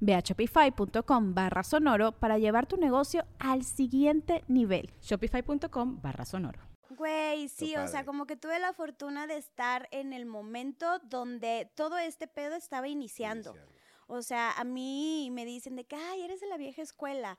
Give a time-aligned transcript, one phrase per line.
[0.00, 4.90] Ve a shopify.com barra sonoro para llevar tu negocio al siguiente nivel.
[5.02, 6.60] Shopify.com barra sonoro.
[6.90, 11.70] Güey, sí, o sea, como que tuve la fortuna de estar en el momento donde
[11.74, 13.54] todo este pedo estaba iniciando.
[14.08, 17.36] O sea, a mí me dicen de que, ay, eres de la vieja escuela.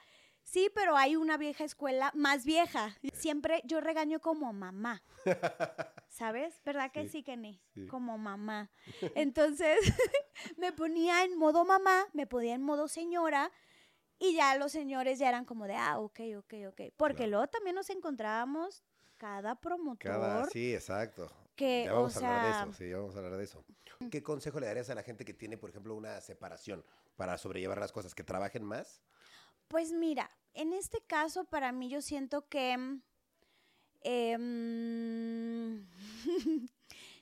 [0.50, 2.97] Sí, pero hay una vieja escuela más vieja.
[3.14, 5.03] Siempre yo regaño como mamá.
[6.09, 6.59] ¿Sabes?
[6.66, 7.61] ¿Verdad que sí, Kenny?
[7.88, 8.72] Como mamá.
[9.14, 9.77] Entonces,
[10.58, 13.52] me ponía en modo mamá, me ponía en modo señora.
[14.17, 16.81] Y ya los señores ya eran como de, ah, ok, ok, ok.
[16.97, 18.83] Porque luego también nos encontrábamos
[19.17, 20.00] cada promotor.
[20.00, 21.31] Cada, sí, exacto.
[21.55, 23.44] Que, ya vamos o a hablar de sea, eso, sí, ya vamos a hablar de
[23.44, 23.64] eso.
[24.09, 26.83] ¿Qué consejo le darías a la gente que tiene, por ejemplo, una separación
[27.17, 28.16] para sobrellevar las cosas?
[28.16, 29.03] ¿Que trabajen más?
[29.70, 33.02] Pues mira, en este caso para mí yo siento que mm,
[34.02, 35.88] em,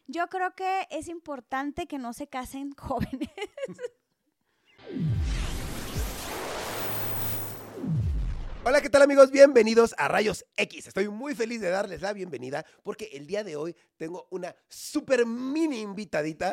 [0.08, 3.30] yo creo que es importante que no se casen jóvenes.
[8.64, 9.31] Hola, ¿qué tal amigos?
[9.31, 10.88] Bienvenidos a Rayos X.
[10.88, 15.25] Estoy muy feliz de darles la bienvenida porque el día de hoy tengo una super
[15.25, 16.52] mini invitadita.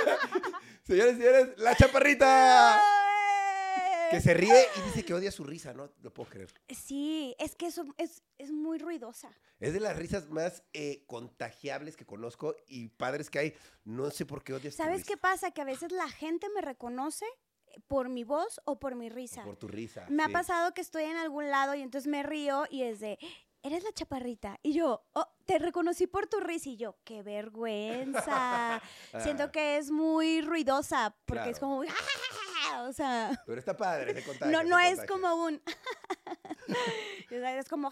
[0.82, 3.03] Señores y señores, la chaparrita.
[4.10, 6.52] Que se ríe y dice que odia su risa, no lo puedo creer.
[6.68, 9.30] Sí, es que eso es, es muy ruidosa.
[9.60, 13.54] Es de las risas más eh, contagiables que conozco y padres que hay.
[13.84, 15.08] No sé por qué odias tu ¿Sabes risa.
[15.08, 15.50] qué pasa?
[15.52, 17.26] Que a veces la gente me reconoce
[17.88, 19.42] por mi voz o por mi risa.
[19.44, 20.06] Por tu risa.
[20.08, 23.18] Me ha pasado que estoy en algún lado y entonces me río y es de,
[23.62, 24.58] eres la chaparrita.
[24.62, 26.68] Y yo, oh, te reconocí por tu risa.
[26.68, 28.80] Y yo, qué vergüenza.
[29.22, 31.60] Siento que es muy ruidosa porque es Ah.
[31.60, 31.60] Claro.
[31.60, 31.82] como,
[32.82, 35.62] o sea, Pero está padre, no, no es como un,
[37.30, 37.90] es como,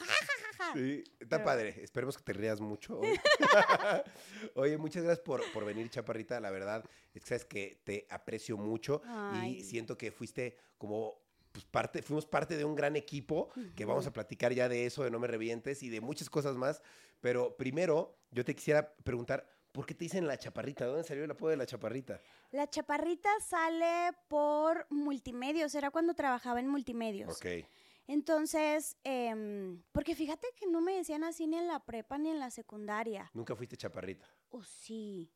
[0.75, 1.81] Sí, está Pero- padre.
[1.83, 3.19] Esperemos que te rías mucho hoy.
[4.55, 6.41] Oye, muchas gracias por, por venir, Chaparrita.
[6.41, 6.85] La verdad,
[7.15, 9.59] es que sabes que te aprecio mucho Ay.
[9.59, 11.21] y siento que fuiste como
[11.53, 15.05] pues, parte, fuimos parte de un gran equipo que vamos a platicar ya de eso,
[15.05, 16.83] de No Me Revientes y de muchas cosas más.
[17.21, 20.85] Pero primero, yo te quisiera preguntar, ¿por qué te dicen la Chaparrita?
[20.85, 22.21] ¿De dónde salió el apodo de la Chaparrita?
[22.51, 27.37] La chaparrita sale por multimedios, era cuando trabajaba en multimedios.
[27.37, 27.67] Ok.
[28.07, 32.39] Entonces, em, porque fíjate que no me decían así ni en la prepa ni en
[32.39, 33.31] la secundaria.
[33.33, 34.27] Nunca fuiste Chaparrita.
[34.51, 35.31] Oh, sí.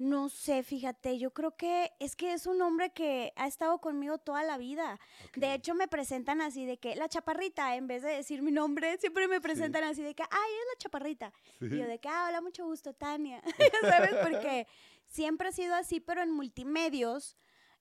[0.00, 4.16] No sé, fíjate, yo creo que es que es un hombre que ha estado conmigo
[4.16, 4.98] toda la vida.
[5.36, 8.96] De hecho, me presentan así de que la chaparrita, en vez de decir mi nombre,
[8.96, 11.32] siempre me presentan así de que, ay, es la chaparrita.
[11.60, 13.42] Y yo de que, ah, hola, mucho gusto, Tania.
[13.82, 14.14] ¿Sabes?
[14.22, 14.66] Porque
[15.06, 17.36] siempre ha sido así, pero en multimedios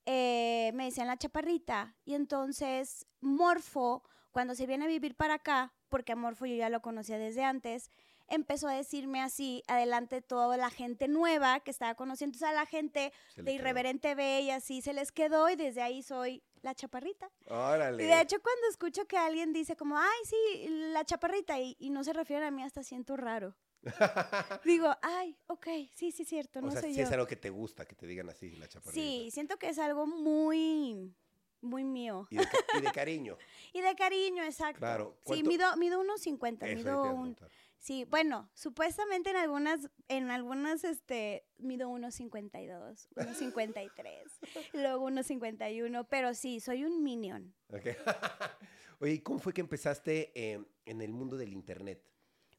[0.06, 1.96] eh, me decían la chaparrita.
[2.04, 6.68] Y entonces, Morfo, cuando se viene a vivir para acá, porque a Morfo yo ya
[6.68, 7.90] lo conocía desde antes,
[8.30, 12.66] empezó a decirme así, adelante toda la gente nueva que estaba conociendo, entonces a la
[12.66, 13.54] gente Se de.
[13.54, 17.30] Irreverente B y así se les quedó y desde ahí soy la chaparrita.
[17.48, 18.04] Órale.
[18.04, 21.90] Y de hecho cuando escucho que alguien dice como, ay, sí, la chaparrita y, y
[21.90, 23.56] no se refieren a mí, hasta siento raro.
[24.66, 27.06] Digo, ay, ok, sí, sí, cierto, no o sea, soy sí yo.
[27.06, 29.02] es algo que te gusta, que te digan así, la Chaparrita.
[29.02, 31.14] Sí, siento que es algo muy,
[31.62, 32.28] muy mío.
[32.30, 33.38] Y de, ca- y de cariño.
[33.74, 34.80] Y de cariño, exacto.
[34.80, 35.16] Claro.
[35.20, 37.08] Sí, ¿Cuánto- mido, mido unos 50, Eso, ahí te mido un...
[37.36, 37.50] preguntar.
[37.80, 44.30] Sí, bueno, supuestamente en algunas, en algunas, este, mido unos 52, unos 53,
[44.74, 47.56] luego unos 51, pero sí, soy un minion.
[47.70, 47.86] Ok.
[49.00, 52.04] Oye, ¿y cómo fue que empezaste eh, en el mundo del internet?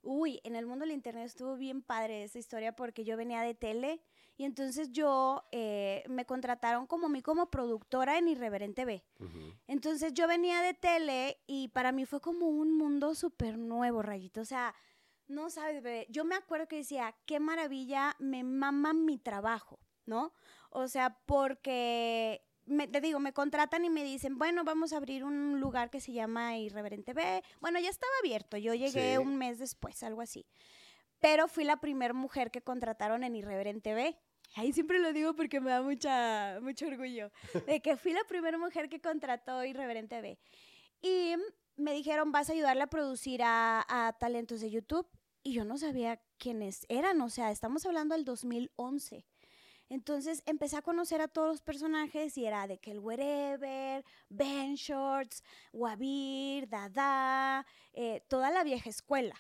[0.03, 3.55] Uy, en el mundo del internet estuvo bien padre esa historia porque yo venía de
[3.55, 4.01] tele
[4.39, 9.05] y entonces yo eh, me contrataron como mí como productora en Irreverente B.
[9.67, 14.41] Entonces yo venía de tele y para mí fue como un mundo súper nuevo, Rayito.
[14.41, 14.75] O sea,
[15.31, 16.07] no sabes, bebé.
[16.11, 20.33] Yo me acuerdo que decía, qué maravilla, me mama mi trabajo, ¿no?
[20.71, 25.25] O sea, porque, me, te digo, me contratan y me dicen, bueno, vamos a abrir
[25.25, 27.43] un lugar que se llama Irreverente B.
[27.61, 29.19] Bueno, ya estaba abierto, yo llegué Sí.
[29.19, 30.47] un mes después, algo así.
[31.21, 34.17] pero fui la primera mujer que contrataron en Irreverente TV.
[34.57, 37.31] Ahí siempre lo digo porque me da mucha, mucho orgullo,
[37.67, 40.39] de que fui la primera mujer que contrató Irreverente TV.
[41.03, 41.35] Y
[41.77, 45.07] me dijeron, vas a ayudarle a producir a, a talentos de YouTube.
[45.43, 49.25] Y yo no sabía quiénes eran, o sea, estamos hablando del 2011.
[49.89, 54.77] Entonces empecé a conocer a todos los personajes y era de que el Wherever, Ben
[54.77, 55.43] Shorts,
[55.73, 59.35] Wabir, Dada, eh, toda la vieja escuela.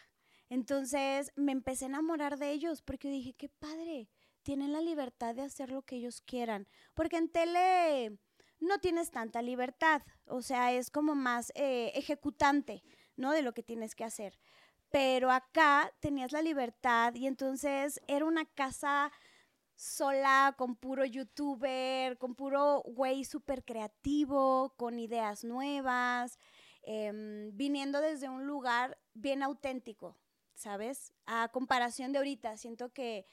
[0.48, 4.08] Entonces me empecé a enamorar de ellos porque dije, qué padre,
[4.42, 6.66] tienen la libertad de hacer lo que ellos quieran.
[6.94, 8.18] Porque en tele
[8.58, 12.82] no tienes tanta libertad, o sea, es como más eh, ejecutante,
[13.16, 13.30] ¿no?
[13.32, 14.38] De lo que tienes que hacer.
[14.90, 19.12] Pero acá tenías la libertad y entonces era una casa
[19.76, 26.38] sola, con puro youtuber, con puro güey súper creativo, con ideas nuevas,
[26.82, 30.18] em, viniendo desde un lugar bien auténtico,
[30.54, 31.14] ¿sabes?
[31.26, 33.26] A comparación de ahorita, siento que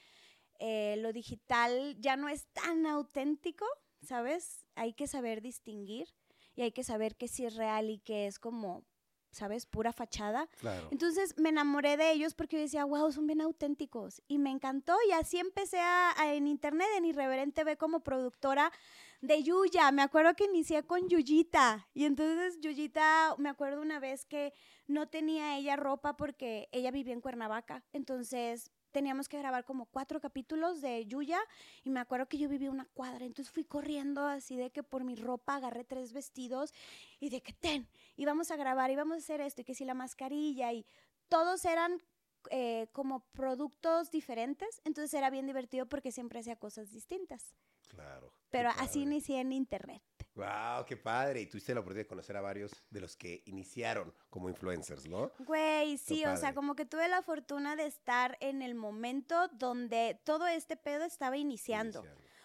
[0.58, 3.66] eh, lo digital ya no es tan auténtico,
[4.02, 4.66] ¿sabes?
[4.74, 6.08] Hay que saber distinguir
[6.56, 8.84] y hay que saber qué sí es real y qué es como
[9.30, 9.66] ¿sabes?
[9.66, 10.48] Pura fachada.
[10.90, 14.22] Entonces me enamoré de ellos porque yo decía, wow, son bien auténticos.
[14.28, 18.72] Y me encantó y así empecé a, en internet, en Irreverente B como productora
[19.20, 19.90] de Yuya.
[19.92, 21.88] Me acuerdo que inicié con Yuyita.
[21.94, 24.52] Y entonces Yuyita, me acuerdo una vez que
[24.86, 27.84] no tenía ella ropa porque ella vivía en Cuernavaca.
[27.92, 31.38] Entonces teníamos que grabar como cuatro capítulos de Yuya
[31.84, 35.04] y me acuerdo que yo vivía una cuadra, entonces fui corriendo así de que por
[35.04, 36.74] mi ropa agarré tres vestidos
[37.20, 37.86] y de que ten,
[38.16, 40.84] íbamos a grabar, íbamos a hacer esto y que si la mascarilla y
[41.28, 42.02] todos eran
[42.50, 47.54] eh, como productos diferentes, entonces era bien divertido porque siempre hacía cosas distintas.
[47.86, 48.32] Claro.
[48.50, 50.02] Pero así inicié en internet.
[50.38, 50.84] ¡Wow!
[50.86, 51.40] ¡Qué padre!
[51.40, 55.32] Y tuviste la oportunidad de conocer a varios de los que iniciaron como influencers, ¿no?
[55.40, 60.20] Güey, sí, o sea, como que tuve la fortuna de estar en el momento donde
[60.22, 62.04] todo este pedo estaba iniciando.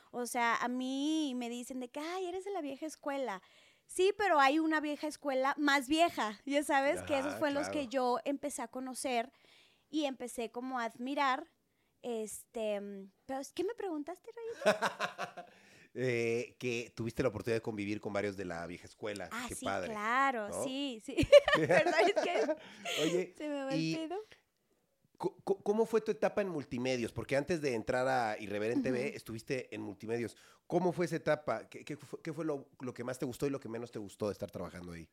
[0.10, 3.44] O sea, a mí me dicen de que, ay, eres de la vieja escuela.
[3.86, 7.88] Sí, pero hay una vieja escuela más vieja, ya sabes, que esos fueron los que
[7.90, 9.32] yo empecé a conocer
[9.92, 11.48] y empecé como a admirar.
[12.02, 12.82] Este,
[13.28, 14.80] pero ¿qué me preguntaste, Rayito?
[15.96, 19.30] Eh, que tuviste la oportunidad de convivir con varios de la vieja escuela.
[19.32, 19.90] Ah, Qué sí, padre.
[19.90, 21.16] claro, sí, sí.
[21.58, 22.02] ¿Verdad?
[22.02, 22.56] Es que
[23.04, 24.20] Oye, se me va y- el pedo.
[25.46, 27.14] ¿cómo fue tu etapa en multimedios?
[27.14, 30.36] Porque antes de entrar a Irreverente B, estuviste en multimedios.
[30.68, 31.70] ¿Cómo fue esa etapa?
[31.70, 33.90] ¿Qué, qué fue, qué fue lo, lo que más te gustó y lo que menos
[33.92, 35.08] te gustó de estar trabajando ahí?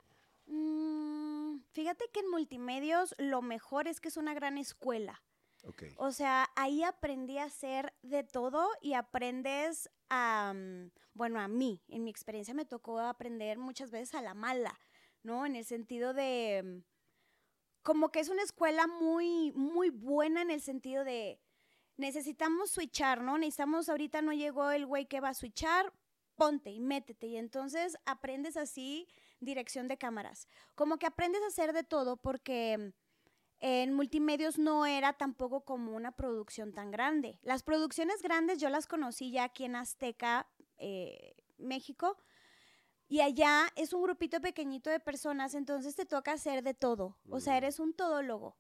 [0.47, 5.23] Mm, fíjate que en multimedios lo mejor es que es una gran escuela.
[5.65, 5.85] Ok.
[5.97, 11.83] O sea, ahí aprendí a hacer de todo y aprendes a, mm, bueno, a mí,
[11.89, 14.79] en mi experiencia me tocó aprender muchas veces a la mala,
[15.23, 15.47] ¿no?
[15.47, 16.85] En el sentido de, mm,
[17.83, 21.41] como que es una escuela muy, muy buena en el sentido de,
[21.97, 23.39] necesitamos switchar, ¿no?
[23.39, 25.93] Necesitamos, ahorita no llegó el güey que va a switchar,
[26.37, 27.27] ponte y métete.
[27.27, 29.07] Y entonces aprendes así
[29.41, 30.49] dirección de cámaras.
[30.75, 33.00] Como que aprendes a hacer de todo porque mm,
[33.61, 37.39] en multimedios no era tampoco como una producción tan grande.
[37.43, 40.47] Las producciones grandes yo las conocí ya aquí en Azteca,
[40.79, 42.17] eh, México,
[43.07, 47.19] y allá es un grupito pequeñito de personas, entonces te toca hacer de todo.
[47.29, 48.57] O sea, eres un todólogo.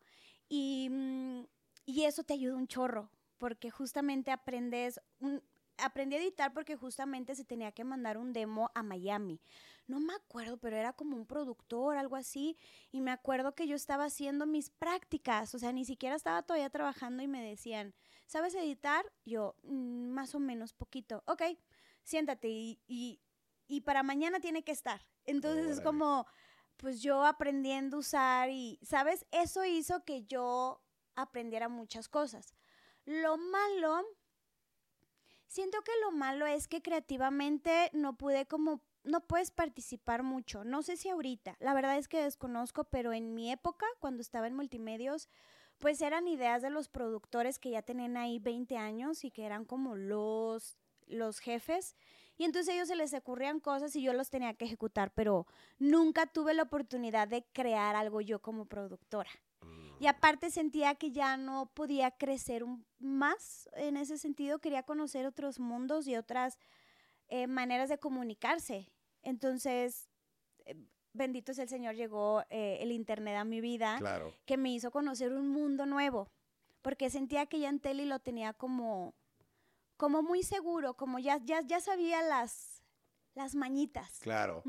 [0.49, 1.44] Y, mm,
[1.87, 5.42] y eso te ayuda un chorro, porque justamente aprendes, un-
[5.82, 9.40] aprendí a editar porque justamente se tenía que mandar un demo a Miami.
[9.87, 12.56] No me acuerdo, pero era como un productor, algo así.
[12.92, 16.70] Y me acuerdo que yo estaba haciendo mis prácticas, o sea, ni siquiera estaba todavía
[16.70, 17.94] trabajando y me decían,
[18.26, 19.04] ¿sabes editar?
[19.25, 21.22] Yo, "Mm, más o menos, poquito.
[21.26, 21.42] Ok,
[22.04, 23.20] siéntate y, y,
[23.66, 25.04] y para mañana tiene que estar.
[25.25, 26.26] Entonces es como,
[26.76, 29.26] pues yo aprendiendo a usar y, ¿sabes?
[29.32, 30.80] Eso hizo que yo
[31.14, 32.54] aprendiera muchas cosas.
[33.04, 34.04] Lo malo,
[35.50, 40.64] siento que lo malo es que creativamente no pude como, no puedes participar mucho.
[40.64, 44.47] No sé si ahorita, la verdad es que desconozco, pero en mi época, cuando estaba
[44.47, 45.28] en multimedios,
[45.78, 49.64] pues eran ideas de los productores que ya tenían ahí 20 años y que eran
[49.64, 51.97] como los, los jefes.
[52.38, 55.49] Y entonces ellos se les ocurrían cosas y yo los tenía que ejecutar, pero
[55.80, 59.30] nunca tuve la oportunidad de crear algo yo como productora.
[59.99, 65.26] Y aparte sentía que ya no podía crecer un- más en ese sentido, quería conocer
[65.26, 66.59] otros mundos y otras
[67.29, 68.90] eh, maneras de comunicarse.
[69.23, 70.09] Entonces,
[70.64, 70.75] eh,
[71.12, 74.35] bendito sea el Señor, llegó eh, el Internet a mi vida Claro.
[74.47, 76.29] que me hizo conocer un mundo nuevo,
[76.83, 79.14] porque sentía que ya en Tele lo tenía como,
[79.97, 82.83] como muy seguro, como ya, ya, ya sabía las,
[83.35, 84.19] las mañitas.
[84.21, 84.62] Claro.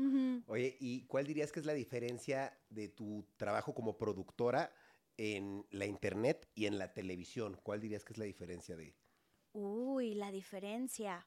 [0.46, 4.72] Oye, ¿y cuál dirías que es la diferencia de tu trabajo como productora
[5.22, 7.56] en la internet y en la televisión?
[7.62, 8.96] ¿Cuál dirías que es la diferencia de...?
[9.52, 11.26] Uy, la diferencia.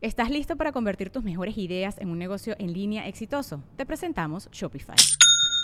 [0.00, 3.62] ¿Estás listo para convertir tus mejores ideas en un negocio en línea exitoso?
[3.76, 4.96] Te presentamos Shopify.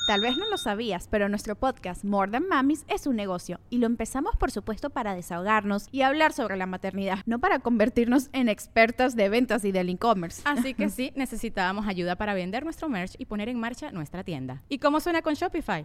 [0.07, 3.78] Tal vez no lo sabías, pero nuestro podcast More Than Mamis es un negocio y
[3.78, 8.49] lo empezamos por supuesto para desahogarnos y hablar sobre la maternidad, no para convertirnos en
[8.49, 10.42] expertas de ventas y del e-commerce.
[10.45, 14.62] Así que sí, necesitábamos ayuda para vender nuestro merch y poner en marcha nuestra tienda.
[14.69, 15.85] ¿Y cómo suena con Shopify?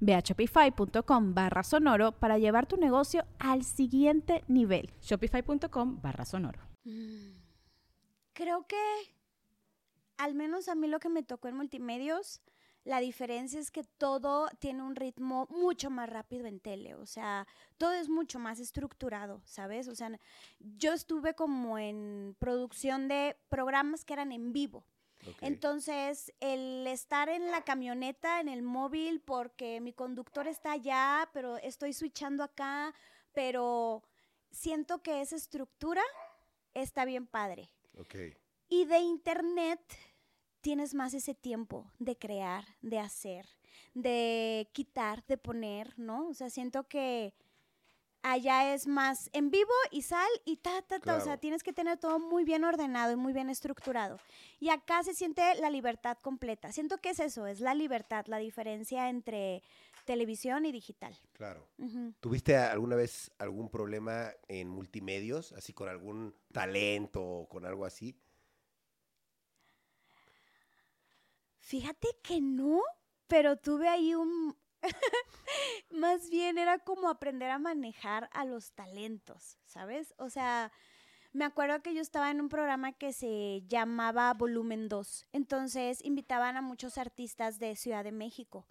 [0.00, 4.90] Ve a shopify.com barra sonoro para llevar tu negocio al siguiente nivel.
[5.02, 6.60] Shopify.com barra sonoro.
[6.84, 7.38] Mm,
[8.32, 8.76] creo que,
[10.18, 12.40] al menos a mí lo que me tocó en multimedios,
[12.86, 17.44] la diferencia es que todo tiene un ritmo mucho más rápido en tele, o sea,
[17.78, 19.88] todo es mucho más estructurado, ¿sabes?
[19.88, 20.12] O sea,
[20.60, 24.84] yo estuve como en producción de programas que eran en vivo.
[25.40, 31.56] Entonces, el estar en la camioneta, en el móvil, porque mi conductor está allá, pero
[31.58, 32.94] estoy switchando acá,
[33.32, 34.02] pero
[34.50, 36.02] siento que esa estructura
[36.74, 37.70] está bien padre.
[38.68, 39.80] Y de internet
[40.60, 43.46] tienes más ese tiempo de crear, de hacer,
[43.94, 46.28] de quitar, de poner, ¿no?
[46.28, 47.34] O sea, siento que
[48.32, 51.16] allá es más en vivo y sal y ta, ta, ta.
[51.16, 54.18] O sea, tienes que tener todo muy bien ordenado y muy bien estructurado.
[54.58, 56.72] Y acá se siente la libertad completa.
[56.72, 59.62] Siento que es eso, es la libertad, la diferencia entre
[60.04, 61.16] televisión y digital.
[61.32, 61.68] Claro.
[62.20, 68.16] ¿Tuviste alguna vez algún problema en multimedios, así con algún talento o con algo así?
[71.60, 72.80] Fíjate que no,
[73.26, 74.56] pero tuve ahí un,
[75.90, 80.14] Más bien era como aprender a manejar a los talentos, ¿sabes?
[80.18, 80.72] O sea,
[81.32, 85.26] me acuerdo que yo estaba en un programa que se llamaba Volumen 2.
[85.32, 88.66] Entonces invitaban a muchos artistas de Ciudad de México.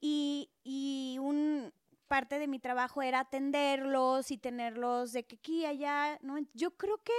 [0.00, 1.72] Y, y un
[2.06, 6.38] parte de mi trabajo era atenderlos y tenerlos de que aquí allá, ¿no?
[6.54, 7.12] Yo creo que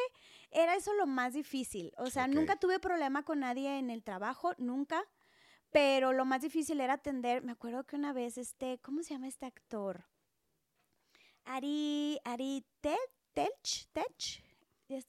[0.51, 1.93] era eso lo más difícil.
[1.98, 5.03] O sea, nunca tuve problema con nadie en el trabajo, nunca.
[5.77, 9.27] Pero lo más difícil era atender, me acuerdo que una vez este, ¿cómo se llama
[9.27, 10.05] este actor?
[11.46, 14.43] Ari, Ari Telch, Telch,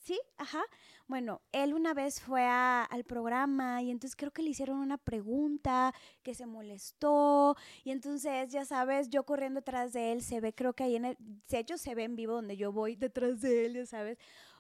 [0.05, 0.21] ¿sí?
[0.37, 0.63] Ajá.
[1.07, 5.95] Bueno, él una vez fue al programa y entonces creo que le hicieron una pregunta
[6.23, 10.75] que se molestó y entonces, ya sabes, yo corriendo detrás de él, se ve, creo
[10.75, 13.65] que ahí en el, de hecho se ve en vivo donde yo voy detrás de
[13.65, 14.19] él, ya sabes,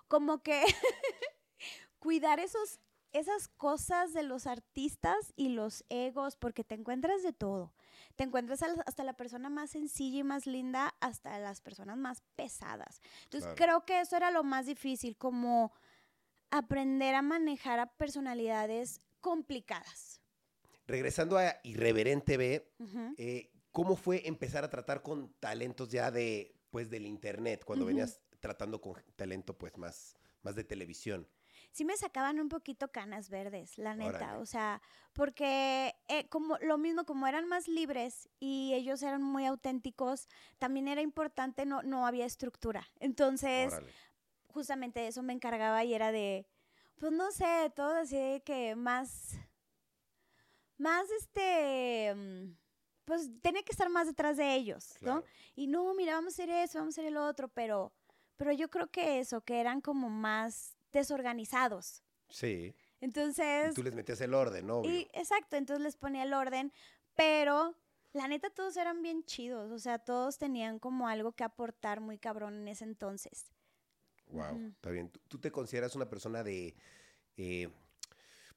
[0.09, 0.62] como que
[1.99, 2.81] cuidar esos
[3.19, 7.73] esas cosas de los artistas y los egos, porque te encuentras de todo.
[8.17, 13.01] Te encuentras hasta la persona más sencilla y más linda, hasta las personas más pesadas.
[13.25, 15.73] Entonces, creo que eso era lo más difícil, como
[16.51, 20.21] aprender a manejar a personalidades complicadas.
[20.87, 22.73] Regresando a Irreverente B,
[23.19, 28.21] eh, ¿cómo fue empezar a tratar con talentos ya de, pues, del internet, cuando venías
[28.41, 31.29] tratando con talento, pues, más, más de televisión?
[31.79, 34.39] Sí me sacaban un poquito canas verdes, la neta.
[34.39, 34.83] O sea,
[35.13, 40.27] porque eh, como lo mismo, como eran más libres y ellos eran muy auténticos,
[40.59, 42.91] también era importante, no, no había estructura.
[42.99, 43.73] Entonces,
[44.49, 46.49] justamente eso me encargaba y era de,
[46.99, 49.39] pues no sé, todo así que más,
[50.79, 52.57] más este mm,
[53.05, 55.23] pues tenía que estar más detrás de ellos, ¿no?
[55.55, 57.93] Y no, mira, vamos a hacer eso, vamos a hacer el otro, pero,
[58.37, 62.02] pero yo creo que eso, que eran como más desorganizados.
[62.28, 62.75] Sí.
[63.00, 63.73] Entonces...
[63.73, 64.83] Y tú les metías el orden, ¿no?
[64.85, 66.73] Y, exacto, entonces les ponía el orden,
[67.14, 67.76] pero
[68.12, 72.18] la neta todos eran bien chidos, o sea, todos tenían como algo que aportar muy
[72.18, 73.52] cabrón en ese entonces.
[74.30, 75.11] Wow, está bien.
[75.28, 76.75] ¿Tú, te consideras una persona de,
[77.37, 77.68] eh,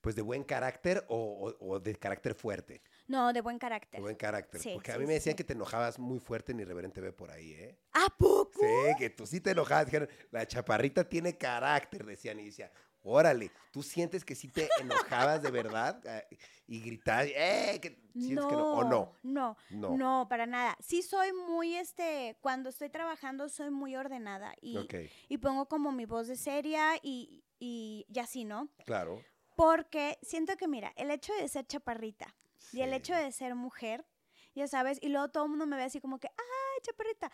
[0.01, 2.81] pues de buen carácter o, de carácter fuerte?
[3.07, 3.99] No, de buen carácter.
[3.99, 4.61] De buen carácter.
[4.73, 7.53] Porque a mí me decían que te enojabas muy fuerte en Irreverente B por ahí,
[7.53, 7.77] ¿eh?
[7.93, 8.61] ¿A poco?
[8.61, 9.85] Sí, que tú sí te enojabas.
[9.85, 12.39] Dijeron, la chaparrita tiene carácter, decían.
[12.39, 12.71] Y decía,
[13.03, 16.01] órale, ¿tú sientes que sí te enojabas de verdad?
[16.07, 16.23] Ah,
[16.67, 17.79] y gritabas, ¡eh!
[17.81, 18.73] Que, no, que no?
[18.73, 19.13] ¿O no?
[19.23, 20.77] No, no, no, para nada.
[20.79, 24.53] Sí soy muy, este, cuando estoy trabajando soy muy ordenada.
[24.61, 24.77] Y,
[25.27, 28.69] y pongo como mi voz de seria y, y, y así, ¿no?
[28.85, 29.21] Claro.
[29.55, 32.33] Porque siento que, mira, el hecho de ser chaparrita
[32.71, 34.05] y el hecho de ser mujer
[34.53, 37.31] ya sabes, y luego todo el mundo me ve así como que, ay, chaparrita,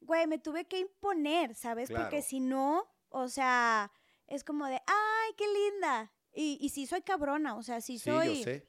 [0.00, 1.90] güey, me tuve que imponer, ¿sabes?
[1.90, 3.90] Porque si no, o sea,
[4.26, 6.12] es como de, ay, qué linda.
[6.32, 8.28] Y, y sí soy cabrona, o sea, sí Sí, soy...
[8.38, 8.68] yo sé.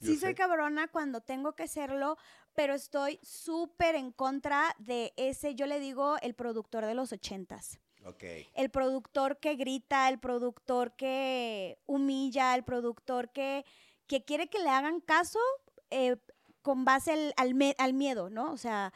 [0.00, 2.16] Sí soy cabrona cuando tengo que serlo,
[2.54, 7.80] pero estoy súper en contra de ese, yo le digo, el productor de los ochentas.
[8.54, 13.64] El productor que grita, el productor que humilla, el productor que,
[14.12, 15.38] que quiere que le hagan caso
[15.88, 16.18] eh,
[16.60, 18.52] con base al, al me- al miedo, ¿no?
[18.52, 18.92] O sea,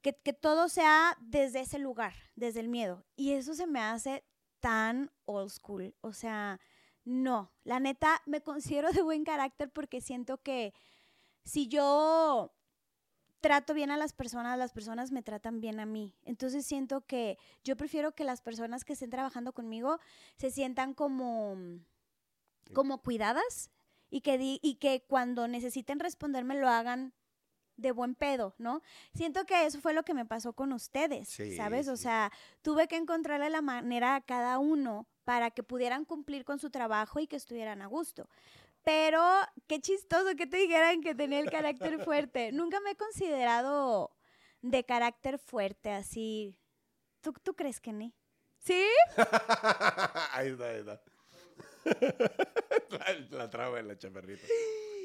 [0.00, 3.04] que, que todo sea desde ese lugar, desde el miedo.
[3.16, 4.24] Y eso se me hace
[4.60, 5.94] tan old school.
[6.00, 6.58] O sea,
[7.04, 10.72] no, la neta me considero de buen carácter porque siento que
[11.44, 12.54] si yo
[13.42, 16.16] trato bien a las personas, las personas me tratan bien a mí.
[16.24, 19.98] Entonces siento que yo prefiero que las personas que estén trabajando conmigo
[20.38, 21.58] se sientan como,
[22.72, 23.70] como cuidadas
[24.10, 27.12] y que, di- y que cuando necesiten responderme lo hagan
[27.76, 28.80] de buen pedo, ¿no?
[29.14, 31.88] Siento que eso fue lo que me pasó con ustedes, Sí, ¿sabes?
[31.88, 32.04] O sí.
[32.04, 32.32] sea,
[32.62, 37.20] tuve que encontrarle la manera a cada uno para que pudieran cumplir con su trabajo
[37.20, 38.28] y que estuvieran a gusto.
[38.82, 39.20] Pero
[39.66, 42.52] qué chistoso que te dijeran que tenía el carácter fuerte.
[42.52, 44.16] Nunca me he considerado
[44.62, 46.56] de carácter fuerte así.
[47.20, 48.14] ¿Tú, tú crees que ni?
[48.58, 48.84] ¿Sí?
[50.32, 51.02] ahí está, ahí está.
[52.90, 54.46] La, la traba en la chaparrita.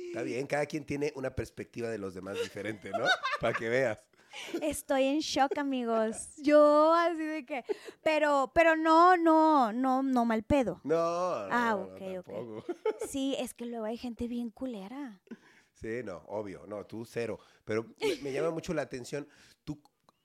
[0.07, 3.05] Está bien, cada quien tiene una perspectiva de los demás diferente, ¿no?
[3.39, 3.99] Para que veas.
[4.61, 6.35] Estoy en shock, amigos.
[6.37, 7.65] Yo así de que,
[8.01, 10.79] pero, pero no, no, no, no mal pedo.
[10.83, 12.65] No, no, Ah, no, ok.
[13.09, 15.19] Sí, es que luego hay gente bien culera.
[15.73, 17.39] Sí, no, obvio, no, tú cero.
[17.65, 19.27] Pero me, me llama mucho la atención,
[19.65, 19.81] tú,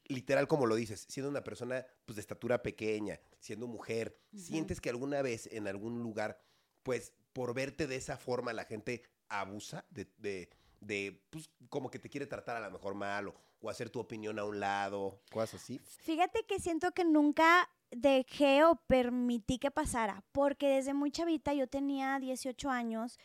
[0.09, 4.91] literal como lo dices, siendo una persona pues, de estatura pequeña, siendo mujer, ¿sientes que
[4.91, 6.39] alguna vez en algún lugar,
[6.83, 10.49] pues por verte de esa forma, la gente abusa de, de,
[10.81, 14.01] de, pues como que te quiere tratar a lo mejor mal o, o hacer tu
[14.01, 15.79] opinión a un lado, cosas así?
[15.79, 21.67] Fíjate que siento que nunca dejé o permití que pasara, porque desde muy chavita yo
[21.67, 23.19] tenía 18 años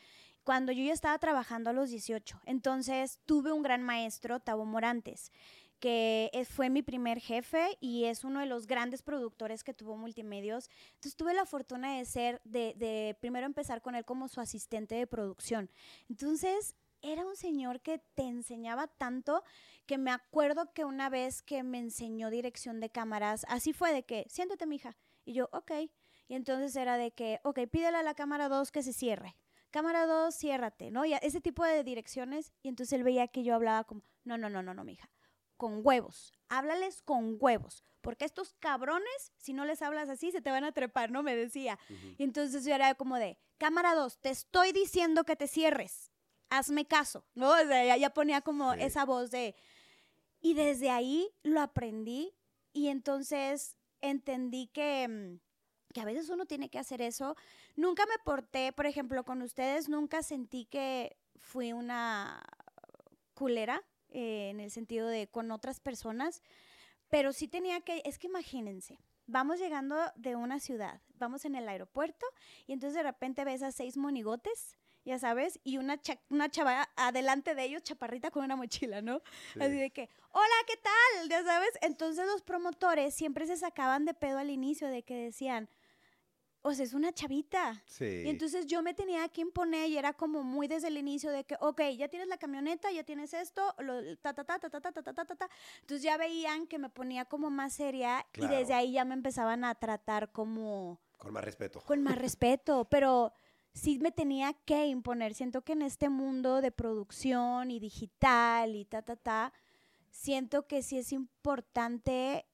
[0.43, 2.41] cuando yo ya estaba trabajando a los 18.
[2.45, 5.32] Entonces tuve un gran maestro, Tavo Morantes,
[5.81, 10.69] que fue mi primer jefe y es uno de los grandes productores que tuvo Multimedios.
[10.93, 14.93] Entonces tuve la fortuna de ser, de, de primero empezar con él como su asistente
[14.95, 15.71] de producción.
[16.07, 19.43] Entonces era un señor que te enseñaba tanto
[19.87, 24.03] que me acuerdo que una vez que me enseñó dirección de cámaras, así fue de
[24.03, 24.95] que, siéntate, mija.
[25.25, 25.71] Y yo, ok.
[26.27, 29.35] Y entonces era de que, ok, pídele a la cámara 2 que se cierre.
[29.71, 31.05] Cámara 2, ciérrate, ¿no?
[31.05, 32.53] Y ese tipo de direcciones.
[32.61, 35.09] Y entonces él veía que yo hablaba como, no, no, no, no, no, mija.
[35.62, 36.34] Con huevos.
[36.50, 37.84] Háblales con huevos.
[38.02, 41.21] Porque estos cabrones, si no les hablas así, se te van a trepar, ¿no?
[41.21, 41.78] Me decía.
[42.17, 46.12] Y entonces yo era como de, cámara 2, te estoy diciendo que te cierres.
[46.50, 47.52] Hazme caso, ¿no?
[47.52, 48.80] O sea, ya, ponía como Sí.
[48.82, 49.54] esa voz de...
[50.39, 52.34] Y desde ahí lo aprendí
[52.74, 57.36] y entonces entendí que, mm, que a veces uno tiene que hacer eso.
[57.76, 62.41] Nunca me porté, por ejemplo, con ustedes, nunca sentí que fui una
[63.36, 66.41] culera eh, en el sentido de con otras personas,
[67.10, 71.67] pero sí tenía que, es que imagínense, vamos llegando de una ciudad, vamos en el
[71.67, 72.26] aeropuerto
[72.67, 74.78] y entonces de repente ves a seis monigotes.
[75.04, 79.24] Ya sabes, y una, cha- una chava adelante de ellos, chaparrita con una mochila, ¿no?
[79.60, 81.28] Así de que, hola, ¿qué tal?
[81.28, 81.71] Ya sabes.
[81.82, 85.67] Entonces los promotores siempre se sacaban de pedo al inicio de que decían,
[86.63, 87.82] o sea, es una chavita.
[87.86, 88.24] Sí.
[88.26, 91.43] Y entonces yo me tenía que imponer y era como muy desde el inicio de
[91.43, 94.80] que, ok, ya tienes la camioneta, ya tienes esto, lo, ta, ta, ta, ta, ta,
[94.82, 95.50] ta, ta, ta, ta, ta.
[95.82, 98.54] Entonces ya veían que me ponía como más seria Claro.
[98.54, 101.82] y desde ahí ya me empezaban a tratar como Con más respeto.
[101.82, 103.34] con más respeto, pero
[103.74, 105.34] sí me tenía que imponer.
[105.34, 109.54] Siento que en este mundo de producción y digital y ta, ta, ta,
[110.10, 112.45] siento que sí es importante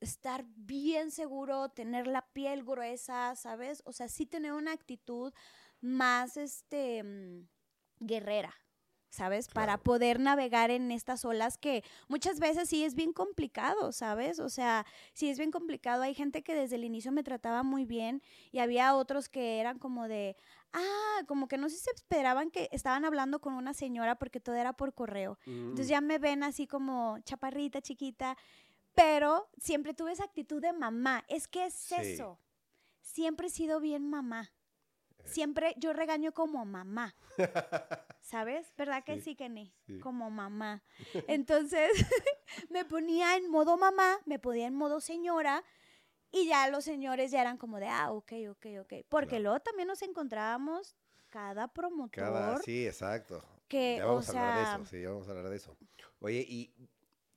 [0.00, 3.82] estar bien seguro, tener la piel gruesa, ¿sabes?
[3.86, 5.32] O sea, sí tener una actitud
[5.80, 7.48] más, este, mm,
[8.00, 8.54] guerrera.
[9.08, 9.48] ¿Sabes?
[9.48, 14.40] Para poder navegar en estas olas que muchas veces sí es bien complicado, ¿sabes?
[14.40, 16.02] O sea, sí es bien complicado.
[16.02, 18.20] Hay gente que desde el inicio me trataba muy bien
[18.52, 20.36] y había otros que eran como de,
[20.74, 24.40] ah, como que no sé si se esperaban que estaban hablando con una señora porque
[24.40, 25.38] todo era por correo.
[25.46, 28.36] Entonces Mm, ya me ven así como chaparrita, chiquita,
[28.96, 31.24] pero siempre tuve esa actitud de mamá.
[31.28, 31.94] Es que es Sí.
[31.94, 32.40] eso.
[33.02, 34.52] Siempre he sido bien mamá.
[35.24, 37.14] Siempre yo regaño como mamá.
[38.20, 38.72] ¿Sabes?
[38.76, 39.72] ¿Verdad que Sí, sí, Kenny?
[39.86, 40.00] sí.
[40.00, 40.82] Como mamá.
[41.28, 41.90] Entonces
[42.70, 45.62] me ponía en modo mamá, me ponía en modo señora
[46.32, 48.92] y ya los señores ya eran como de, ah, ok, ok, ok.
[49.08, 49.42] Porque Claro.
[49.42, 50.96] luego también nos encontrábamos
[51.28, 52.10] cada promotor.
[52.10, 53.42] Cada, sí, exacto.
[53.68, 55.56] Que, Ya vamos o a hablar de sea, eso, sí, ya vamos a hablar de
[55.56, 55.76] eso.
[56.20, 56.72] Oye, y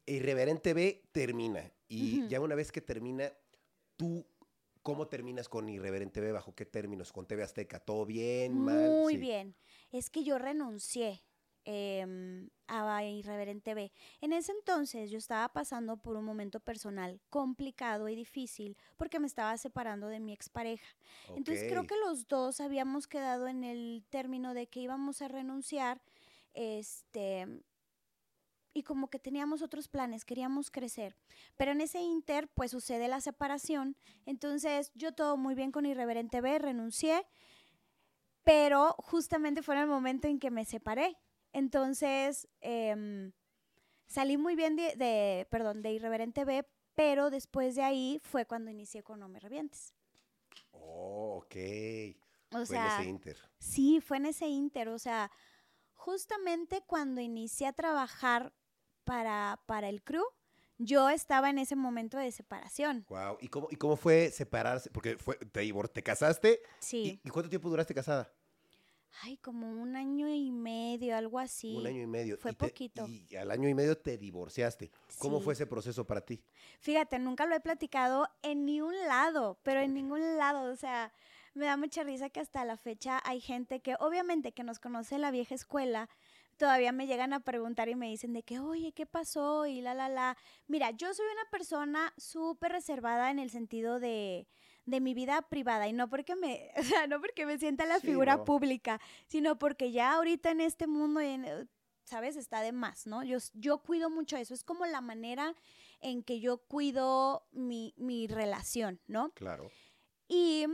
[0.09, 1.71] Irreverente B termina.
[1.87, 3.31] Y ya una vez que termina,
[3.95, 4.25] tú,
[4.83, 6.31] ¿cómo terminas con Irreverente B?
[6.31, 7.11] ¿Bajo qué términos?
[7.11, 7.79] ¿Con TV Azteca?
[7.79, 8.57] ¿Todo bien?
[8.59, 8.89] ¿Mal?
[8.89, 9.19] Muy Sí.
[9.19, 9.55] bien.
[9.91, 11.23] Es que yo renuncié
[11.65, 13.91] em, a Irreverente B.
[14.21, 19.27] En ese entonces yo estaba pasando por un momento personal complicado y difícil porque me
[19.27, 20.87] estaba separando de mi expareja.
[21.35, 26.01] Entonces creo que los dos habíamos quedado en el término de que íbamos a renunciar,
[26.53, 27.45] este,
[28.79, 31.15] y como que teníamos otros planes, queríamos crecer.
[31.57, 33.95] Pero en ese inter, pues sucede la separación.
[34.25, 37.25] Entonces yo todo muy bien con Irreverente B, renuncié,
[38.43, 41.17] pero justamente fue en el momento en que me separé.
[41.53, 43.31] Entonces em,
[44.07, 46.65] salí muy bien de, de- perdón, de Irreverente B,
[46.95, 49.93] pero después de ahí fue cuando inicié con No Me Revientes.
[50.71, 51.55] Oh, ok.
[52.51, 53.37] O Fue sea, en ese inter.
[53.59, 55.31] Sí, fue en ese inter, o sea,
[55.93, 58.53] justamente cuando inicié a trabajar
[59.13, 60.23] para, para el crew,
[60.77, 63.05] yo estaba en ese momento de separación.
[63.09, 63.37] Wow.
[63.41, 64.91] ¿Y cómo, ¿Y cómo fue separarse?
[64.91, 66.61] Porque fue, te, divor- te casaste.
[66.79, 67.19] Sí.
[67.23, 68.31] ¿Y, y cuánto tiempo duraste casada?
[69.23, 71.75] Ay, como un año y medio, algo así.
[71.75, 72.37] Un año y medio.
[72.37, 73.07] Fue y te- poquito.
[73.07, 74.91] y al año y medio te divorciaste.
[75.17, 75.43] ¿Cómo Sí.
[75.45, 76.43] fue ese proceso para ti?
[76.79, 81.11] Fíjate, nunca lo he platicado en ni un lado, pero en ningún lado, o sea,
[81.55, 85.17] me da mucha risa que hasta la fecha hay gente que obviamente que nos conoce
[85.17, 86.07] la vieja escuela,
[86.59, 89.65] todavía me llegan a preguntar y me dicen de que, oye, ¿qué pasó?
[89.65, 90.37] Y la, la, la.
[90.67, 94.47] Mira, yo soy una persona súper reservada en el sentido de,
[94.85, 97.99] de mi vida privada y no porque me, o sea, no porque me sienta la
[97.99, 98.45] Sí, figura no.
[98.45, 101.65] pública, sino porque ya ahorita en este mundo, en, eh,
[102.03, 102.35] ¿sabes?
[102.35, 103.23] Está de más, ¿no?
[103.23, 105.55] Yo, yo cuido mucho eso, es como la manera
[106.01, 109.31] en que yo cuido mi, mi relación, ¿no?
[109.31, 109.69] Claro.
[110.27, 110.65] Y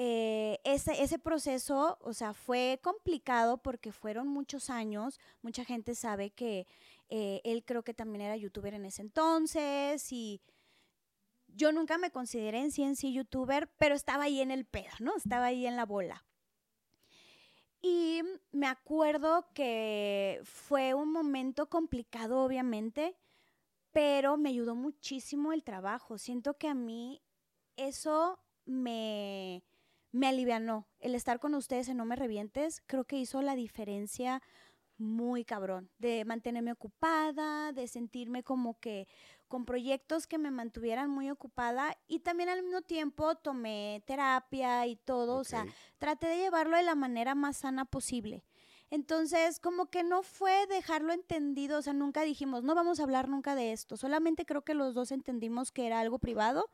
[0.00, 5.18] eh, ese, ese proceso, o sea, fue complicado porque fueron muchos años.
[5.42, 6.68] Mucha gente sabe que
[7.08, 10.40] eh, él creo que también era youtuber en ese entonces y
[11.48, 15.16] yo nunca me consideré en sí en youtuber, pero estaba ahí en el pedo, ¿no?
[15.16, 16.24] Estaba ahí en la bola.
[17.82, 23.16] Y me acuerdo que fue un momento complicado, obviamente,
[23.90, 26.18] pero me ayudó muchísimo el trabajo.
[26.18, 27.20] Siento que a mí
[27.76, 29.64] eso me,
[30.12, 30.86] me alivianó.
[31.00, 34.42] El estar con ustedes en No Me Revientes creo que hizo la diferencia
[34.98, 39.06] muy cabrón, de mantenerme ocupada, de sentirme como que
[39.46, 44.96] con proyectos que me mantuvieran muy ocupada y también al mismo tiempo tomé terapia y
[44.96, 45.64] todo, o sea,
[45.98, 48.44] traté de llevarlo de la manera más sana posible.
[48.90, 53.28] Entonces, como que no fue dejarlo entendido, o sea, nunca dijimos, no vamos a hablar
[53.28, 56.70] nunca de esto, solamente creo que los dos entendimos que era algo privado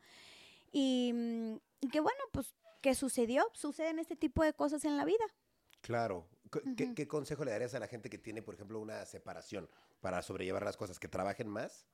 [0.72, 5.06] y, mm, y que bueno, pues que sucedió, suceden este tipo de cosas en la
[5.06, 5.24] vida.
[5.80, 6.28] Claro.
[6.52, 6.94] ¿Qué- ¿Qué, Ujú.
[6.94, 9.70] qué consejo le darías a la gente que tiene, por ejemplo, una separación
[10.02, 10.98] para sobrellevar las cosas?
[10.98, 11.86] ¿Que trabajen más?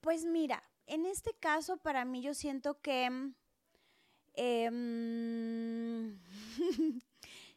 [0.00, 3.10] Pues mira, en este caso para mí yo siento que
[4.32, 6.18] em,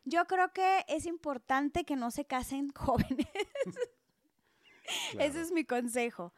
[0.03, 3.25] yo creo que es importante que no se casen jóvenes.
[5.17, 6.33] Ese es mi consejo.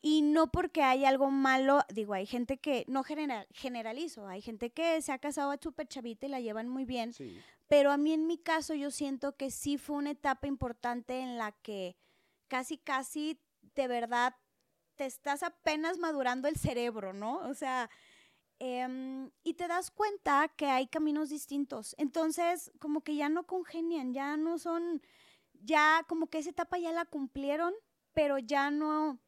[0.00, 4.70] Y no porque hay algo malo, digo, hay gente que, no genera- generalizo, hay gente
[4.70, 7.36] que se ha casado a súper chavita y la llevan muy bien, Sí.
[7.66, 11.36] pero a mí en mi caso yo siento que sí fue una etapa importante en
[11.36, 11.96] la que
[12.46, 13.40] casi, casi
[13.74, 14.36] de verdad
[14.94, 17.38] te estás apenas madurando el cerebro, ¿no?
[17.48, 17.90] O sea,
[18.60, 21.94] em, y te das cuenta que hay caminos distintos.
[21.98, 25.02] Entonces, como que ya no congenian, ya no son,
[25.62, 27.72] ya como que esa etapa ya la cumplieron,
[28.14, 29.18] pero ya no,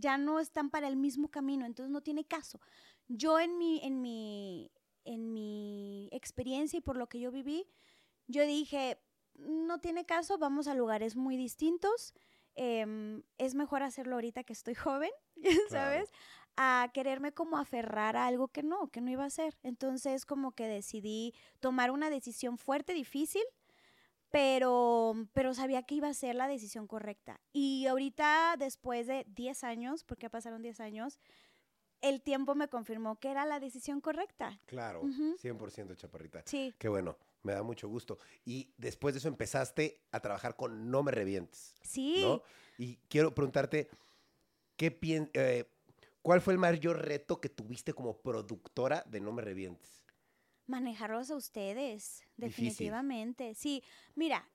[0.00, 2.60] ya no están para el mismo camino, entonces no tiene caso.
[3.08, 4.72] Yo en mi, en mi,
[5.04, 7.66] en mi experiencia y por lo que yo viví,
[8.26, 9.00] yo dije,
[9.34, 12.14] no tiene caso, vamos a lugares muy distintos.
[12.56, 15.10] em, es mejor hacerlo ahorita que estoy joven,
[15.70, 16.10] ¿sabes?
[16.56, 19.56] A quererme como aferrar a algo que no, que no iba a ser.
[19.62, 23.42] Entonces como que decidí tomar una decisión fuerte, difícil,
[24.30, 27.40] pero, pero sabía que iba a ser la decisión correcta.
[27.52, 31.18] Y ahorita, después de 10 años, porque pasaron 10 años,
[32.00, 34.60] el tiempo me confirmó que era la decisión correcta.
[34.66, 35.36] Claro, Ujú.
[35.38, 36.42] 100% chaparrita.
[36.46, 36.72] Sí.
[36.78, 38.18] Qué bueno, me da mucho gusto.
[38.44, 42.20] Y después de eso empezaste a trabajar con No Me Revientes, Sí.
[42.22, 42.42] ¿no?
[42.78, 43.90] Y quiero preguntarte,
[44.76, 44.98] ¿qué
[45.34, 45.64] eh,
[46.22, 49.99] ¿cuál fue el mayor reto que tuviste como productora de No Me Revientes?
[50.70, 52.64] Manejarlos a ustedes, Difícil.
[52.64, 53.54] definitivamente.
[53.54, 53.82] Sí,
[54.14, 54.48] mira,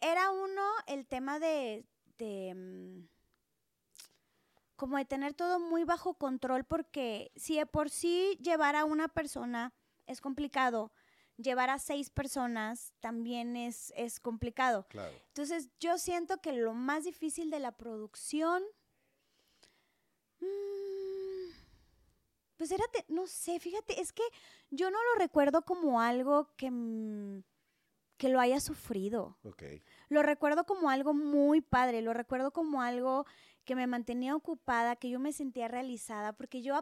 [0.00, 1.84] era uno el tema de,
[2.16, 3.08] de, mm,
[4.76, 9.08] como de tener todo muy bajo control, porque si de por sí llevar a una
[9.08, 9.72] persona
[10.06, 10.92] es complicado,
[11.36, 14.86] llevar a seis personas también es, es complicado.
[14.88, 15.14] Claro.
[15.28, 18.62] Entonces, yo siento que lo más difícil de la producción.
[20.40, 21.01] mm,
[22.56, 24.22] pues era, te- no sé, fíjate, es que
[24.70, 27.42] yo no lo recuerdo como algo que, mm,
[28.16, 29.36] que lo haya sufrido.
[29.44, 29.62] Ok.
[30.08, 33.26] Lo recuerdo como algo muy padre, lo recuerdo como algo
[33.64, 36.74] que me mantenía ocupada, que yo me sentía realizada, porque yo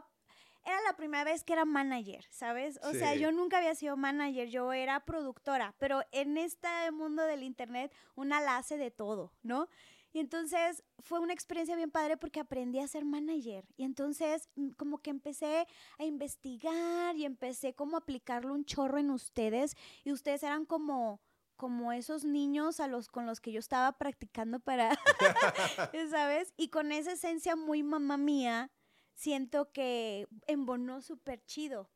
[0.63, 2.79] era la primera vez que era manager, ¿sabes?
[2.83, 7.41] O sea, yo nunca había sido manager, yo era productora, pero en este mundo del
[7.41, 9.67] internet una la hace de todo, ¿no?
[10.13, 13.65] Y entonces fue una experiencia bien padre porque aprendí a ser manager.
[13.77, 18.97] Y entonces mm, como que empecé a investigar y empecé como a aplicarlo un chorro
[18.97, 19.75] en ustedes.
[20.03, 21.21] Y ustedes eran como,
[21.55, 24.99] como esos niños a los con los que yo estaba practicando para,
[26.09, 26.53] ¿sabes?
[26.57, 28.69] Y con esa esencia muy mamá mía,
[29.13, 31.89] siento que embonó súper chido.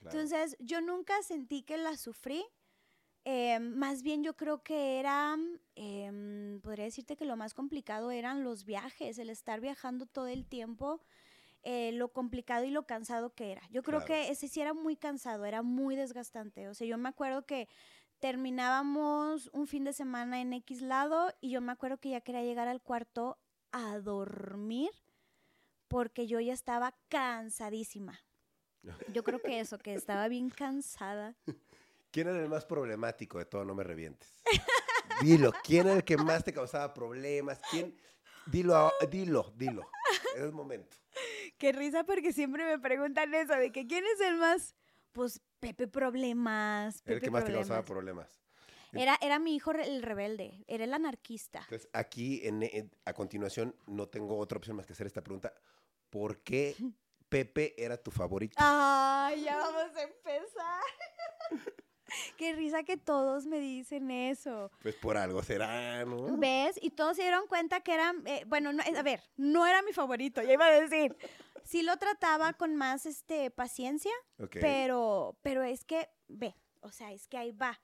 [0.00, 0.18] claro.
[0.18, 2.44] Entonces, yo nunca sentí que la sufrí.
[3.24, 5.36] Eh, más bien yo creo que era,
[5.74, 10.44] em, podría decirte que lo más complicado eran los viajes, el estar viajando todo el
[10.46, 11.00] tiempo,
[11.62, 13.62] eh, lo complicado y lo cansado que era.
[13.70, 14.06] Yo creo Claro.
[14.24, 16.68] que ese sí era muy cansado, era muy desgastante.
[16.68, 17.68] O sea, yo me acuerdo que
[18.18, 22.42] terminábamos un fin de semana en X lado y yo me acuerdo que ya quería
[22.42, 23.38] llegar al cuarto
[23.70, 24.90] a dormir
[25.88, 28.18] porque yo ya estaba cansadísima.
[29.16, 31.36] Yo creo que eso, que estaba bien cansada.
[32.12, 33.64] ¿Quién era el más problemático de todo?
[33.64, 34.30] No me revientes.
[35.22, 37.60] Dilo, ¿quién era el que más te causaba problemas?
[37.70, 37.98] ¿Quién?
[38.46, 39.88] Dilo, a- dilo, dilo.
[40.36, 40.96] Es el momento.
[41.58, 44.74] Qué risa porque siempre me preguntan eso, de que quién es el más,
[45.12, 46.96] pues Pepe Problemas.
[46.96, 48.28] Era el Pepe que más te causaba Problemas.
[48.92, 51.60] Era, era mi hijo el rebelde, era el anarquista.
[51.60, 55.54] Entonces, aquí en- en- a continuación no tengo otra opción más que hacer esta pregunta.
[56.10, 56.74] ¿Por qué
[57.30, 58.54] Pepe era tu favorito?
[58.58, 60.82] Ay, ya vamos a empezar.
[62.36, 64.70] Qué risa que todos me dicen eso.
[64.82, 66.36] Pues por algo será, ¿no?
[66.36, 66.78] ¿Ves?
[66.82, 69.92] Y todos se dieron cuenta que era, eh, bueno, no, a ver, no era mi
[69.92, 71.16] favorito, ya iba a decir.
[71.64, 74.12] Sí lo trataba con más este, paciencia,
[74.50, 77.80] pero, pero es que, ve, o sea, es que ahí va.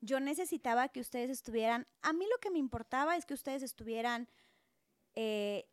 [0.00, 4.28] Yo necesitaba que ustedes estuvieran, a mí lo que me importaba es que ustedes estuvieran
[5.14, 5.66] eh,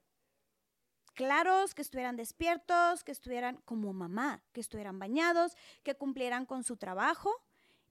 [1.20, 6.78] claros, que estuvieran despiertos, que estuvieran como mamá, que estuvieran bañados, que cumplieran con su
[6.78, 7.36] trabajo.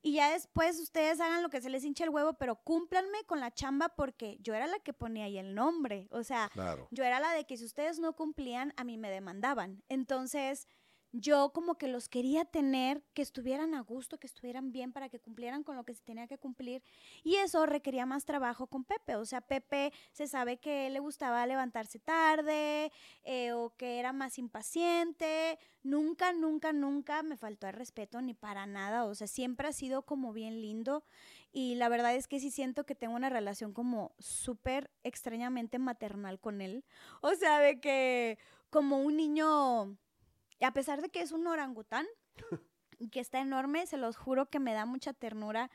[0.01, 3.41] Y ya después ustedes hagan lo que se les hinche el huevo, pero cúmplanme con
[3.41, 6.07] la chamba porque yo era la que ponía ahí el nombre.
[6.13, 6.89] O sea, Claro.
[6.91, 9.83] yo era la de que si ustedes no cumplían, a mí me demandaban.
[9.89, 10.69] Entonces,
[11.13, 15.19] yo como que los quería tener, que estuvieran a gusto, que estuvieran bien para que
[15.19, 16.83] cumplieran con lo que se tenía que cumplir.
[17.25, 19.17] Y eso requería más trabajo con Pepe.
[19.17, 22.93] O sea, Pepe se sabe que le gustaba levantarse tarde
[23.25, 25.59] eh, o que era más impaciente.
[25.83, 29.05] Nunca, nunca, nunca me faltó el respeto ni para nada.
[29.05, 31.05] O sea, siempre ha sido como bien lindo.
[31.51, 36.39] Y la verdad es que sí siento que tengo una relación como súper extrañamente maternal
[36.39, 36.85] con él.
[37.23, 38.39] O sea, de que
[38.71, 39.97] como un niño,
[40.65, 42.07] a pesar de que es un orangután
[42.99, 45.71] y que está enorme, se los juro que me da mucha ternura.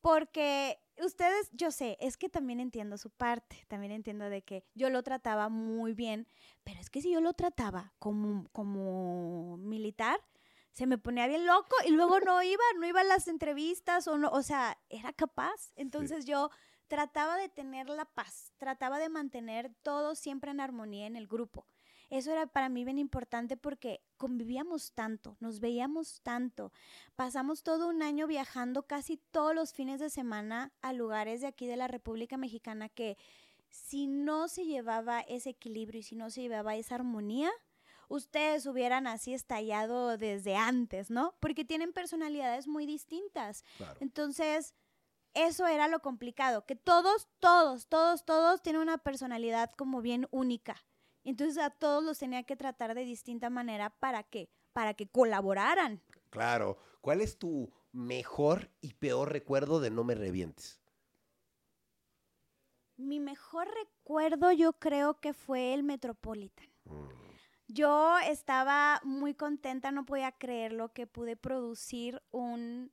[0.00, 4.90] Porque ustedes, yo sé, es que también entiendo su parte, también entiendo de que yo
[4.90, 6.28] lo trataba muy bien,
[6.62, 10.20] pero es que si yo lo trataba como, como militar,
[10.72, 14.18] se me ponía bien loco y luego no iba, no iba a las entrevistas o
[14.18, 15.72] no, o sea, era capaz.
[15.76, 16.50] Entonces yo
[16.88, 21.66] trataba de tener la paz, trataba de mantener todo siempre en armonía en el grupo.
[22.10, 26.72] Eso era para mí bien importante porque convivíamos tanto, nos veíamos tanto.
[27.16, 31.66] Pasamos todo un año viajando casi todos los fines de semana a lugares de aquí
[31.66, 33.16] de la República Mexicana que
[33.70, 37.50] si no se llevaba ese equilibrio y si no se llevaba esa armonía,
[38.08, 41.34] ustedes hubieran así estallado desde antes, ¿no?
[41.40, 43.64] Porque tienen personalidades muy distintas.
[43.76, 43.96] Claro.
[44.00, 44.74] Entonces,
[45.34, 50.76] eso era lo complicado, que todos, todos, todos, todos tienen una personalidad como bien única.
[51.24, 56.00] Entonces a todos los tenía que tratar de distinta manera para que, para que colaboraran.
[56.30, 56.78] Claro.
[57.00, 60.80] ¿Cuál es tu mejor y peor recuerdo de No Me Revientes?
[62.96, 66.68] Mi mejor recuerdo yo creo que fue el Metropolitan.
[66.84, 67.08] Mm,
[67.68, 72.92] Yo estaba muy contenta, no podía creerlo que pude producir un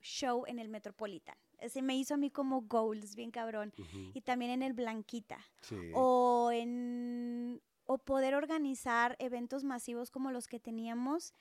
[0.00, 1.36] show en el Metropolitan.
[1.58, 3.72] Ese me hizo a mí como goals, bien cabrón.
[4.14, 5.38] Y también en el Blanquita.
[5.60, 5.92] Sí.
[5.94, 11.34] o en o poder organizar eventos masivos como los que teníamos.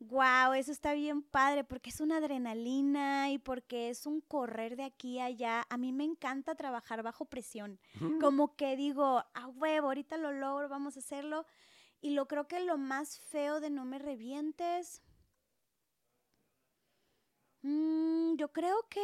[0.00, 4.82] Wow, eso está bien padre porque es una adrenalina y porque es un correr de
[4.84, 5.64] aquí a allá.
[5.70, 7.78] A mí me encanta trabajar bajo presión.
[8.20, 11.46] Como que digo, a huevo, ahorita lo logro, vamos a hacerlo.
[12.00, 15.02] Y lo creo que lo más feo de no me revientes.
[17.62, 19.00] Mm, yo creo que...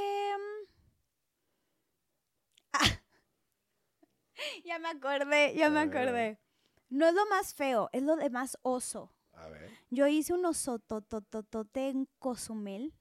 [2.72, 2.98] Ah.
[4.64, 6.05] ya me acordé, ya me A ver.
[6.05, 6.38] acordé.
[6.88, 9.12] No es lo más feo, es lo de más oso.
[9.33, 9.70] A ver.
[9.90, 12.92] Yo hice un oso totototote en Cozumel.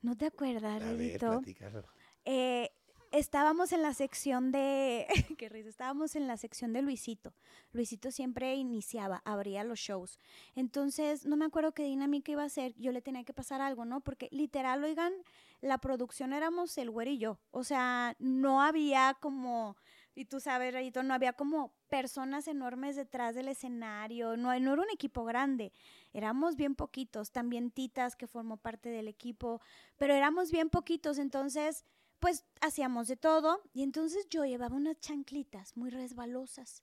[0.00, 1.30] ¿No te acuerdas, A ver, Redito?
[1.30, 1.84] platícalo.
[2.24, 2.70] Eh,
[3.10, 5.06] estábamos en la sección de.
[5.38, 7.34] qué risa, estábamos en la sección de Luisito.
[7.72, 10.18] Luisito siempre iniciaba, abría los shows.
[10.54, 12.74] Entonces, no me acuerdo qué dinámica iba a hacer.
[12.76, 14.00] Yo le tenía que pasar algo, ¿no?
[14.00, 15.12] Porque literal, oigan,
[15.60, 17.38] la producción éramos el güero y yo.
[17.50, 19.76] O sea, no había como.
[20.18, 24.82] Y tú sabes, Rayito, no había como personas enormes detrás del escenario, no, no era
[24.82, 25.72] un equipo grande,
[26.12, 29.60] éramos bien poquitos, también Titas que formó parte del equipo,
[29.96, 31.84] pero éramos bien poquitos, entonces
[32.18, 36.82] pues hacíamos de todo y entonces yo llevaba unas chanclitas muy resbalosas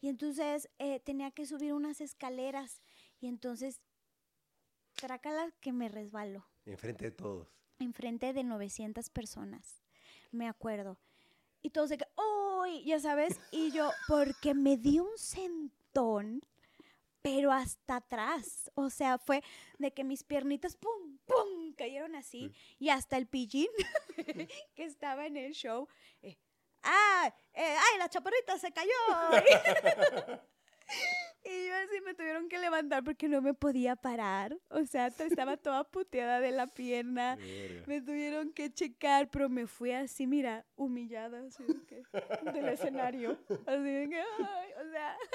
[0.00, 2.82] y entonces eh, tenía que subir unas escaleras
[3.20, 3.82] y entonces
[4.96, 7.46] trácala que me resbaló Enfrente de todos.
[7.78, 9.80] enfrente de 900 personas,
[10.32, 10.98] me acuerdo.
[11.64, 12.84] Y todos de que, ¡Uy!
[12.84, 16.42] Ya sabes, y yo, porque me di un sentón,
[17.22, 18.70] pero hasta atrás.
[18.74, 19.42] O sea, fue
[19.78, 21.16] de que mis piernitas, ¡pum!
[21.24, 21.72] ¡pum!
[21.74, 22.52] cayeron así.
[22.78, 23.70] Y hasta el pillín
[24.74, 25.88] que estaba en el show,
[26.20, 26.36] eh,
[26.82, 27.34] ¡ah!
[27.54, 28.90] eh, ¡ay, la chaparrita se cayó!
[31.44, 34.56] Y yo así me tuvieron que levantar porque no me podía parar.
[34.70, 37.36] O sea, estaba toda puteada de la pierna.
[37.86, 42.02] Me tuvieron que checar, pero me fui así, mira, humillada así de que,
[42.52, 43.38] del escenario.
[43.66, 45.16] Así de que, ay, o sea.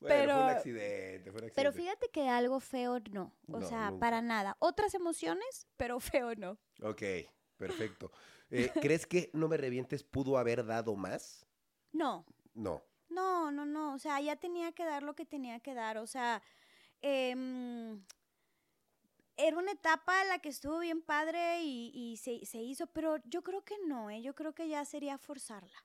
[0.00, 1.72] fue pero- un accidente, fue un Pero accidente.
[1.80, 3.32] fíjate que algo feo no.
[3.48, 4.00] O No, sea, nunca.
[4.00, 4.56] para nada.
[4.58, 6.58] Otras emociones, pero feo no.
[6.82, 7.02] Ok,
[7.56, 8.10] perfecto.
[8.50, 11.46] Eh, ¿Crees que No Me Revientes pudo haber dado más?
[11.92, 12.82] No, No.
[13.14, 13.94] No, no, no.
[13.94, 15.98] O sea, ya tenía que dar lo que tenía que dar.
[15.98, 16.42] O sea,
[17.02, 18.04] em,
[19.36, 23.16] era una etapa en la que estuvo bien padre y, y se, se hizo, pero
[23.24, 24.22] yo creo que no, ¿eh?
[24.22, 25.84] Yo creo que ya sería forzarla.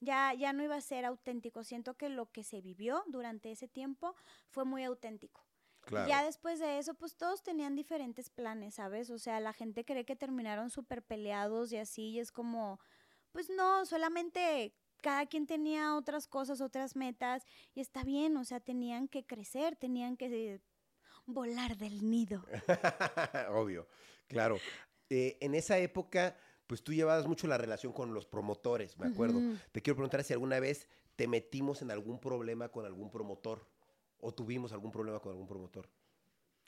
[0.00, 1.64] Ya, ya no iba a ser auténtico.
[1.64, 4.14] Siento que lo que se vivió durante ese tiempo
[4.50, 5.44] fue muy auténtico.
[5.80, 6.08] Claro.
[6.08, 9.10] Ya después de eso, pues todos tenían diferentes planes, ¿sabes?
[9.10, 12.80] O sea, la gente cree que terminaron súper peleados y así, y es como,
[13.32, 18.58] pues no, solamente cada quien tenía otras cosas, otras metas, y está bien, o sea,
[18.58, 20.60] tenían que crecer, tenían que eh,
[21.26, 22.42] volar del nido.
[23.50, 23.86] Obvio,
[24.28, 24.56] claro.
[25.10, 29.42] Eh, en esa época, pues tú llevabas mucho la relación con los promotores, me acuerdo.
[29.72, 33.68] Te quiero preguntar si alguna vez te metimos en algún problema con algún promotor
[34.20, 35.86] o tuvimos algún problema con algún promotor.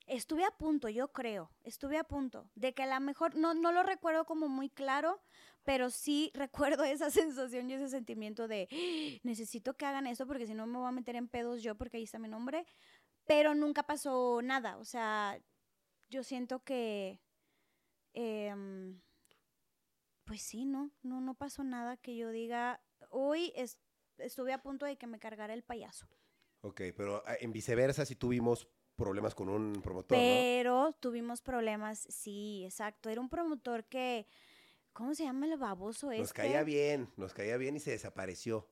[0.06, 3.72] Estuve a punto, yo creo, estuve a punto de que a lo mejor, no, no
[3.72, 5.20] lo recuerdo como muy claro,
[5.64, 6.30] pero sí
[6.80, 10.66] recuerdo esa sensación y ese sentimiento de "Ah, necesito que hagan eso porque si no
[10.66, 12.66] me voy a meter en pedos yo porque ahí está mi nombre,
[13.26, 15.40] pero nunca pasó nada, o sea,
[16.08, 17.20] yo siento que,
[18.14, 19.00] em,
[20.24, 23.78] pues sí, no, no, no pasó nada que yo diga, hoy es-
[24.18, 26.06] estuve a punto de que me cargara el payaso.
[26.62, 30.24] Ok, pero ah, en viceversa sí tuvimos problemas con un promotor, ¿no?
[30.24, 33.08] Pero tuvimos problemas, sí, exacto.
[33.08, 34.26] Era un promotor que,
[34.92, 36.22] ¿cómo se llama el baboso este?
[36.22, 38.68] Nos caía bien, nos caía bien y se desapareció,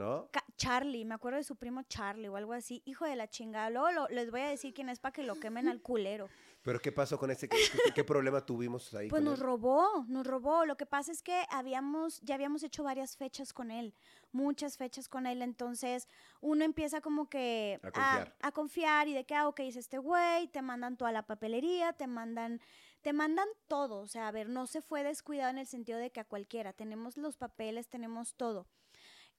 [0.00, 0.28] ¿no?
[0.56, 2.82] Charlie, me acuerdo de su primo Charlie o algo así.
[2.84, 3.70] Hijo de la chingada.
[3.70, 6.28] Luego lo- les voy a decir quién es para que lo quemen al culero.
[6.62, 7.48] Pero ¿qué pasó con ese?
[7.48, 9.46] ¿Qué, qué- qué problema tuvimos ahí Pues con nos él?
[9.46, 10.66] robó, nos robó.
[10.66, 13.94] Lo que pasa es que habíamos, ya habíamos hecho varias fechas con él,
[14.32, 15.40] muchas fechas con él.
[15.40, 16.06] Entonces
[16.42, 18.36] uno empieza como que A confiar.
[18.42, 21.94] a confiar y de que, ah, ok, es este güey, te mandan toda la papelería,
[21.94, 22.60] te mandan,
[23.00, 24.00] te mandan todo.
[24.00, 26.74] O sea, a ver, no se fue descuidado en el sentido de que a cualquiera.
[26.74, 28.66] Tenemos los papeles, tenemos todo.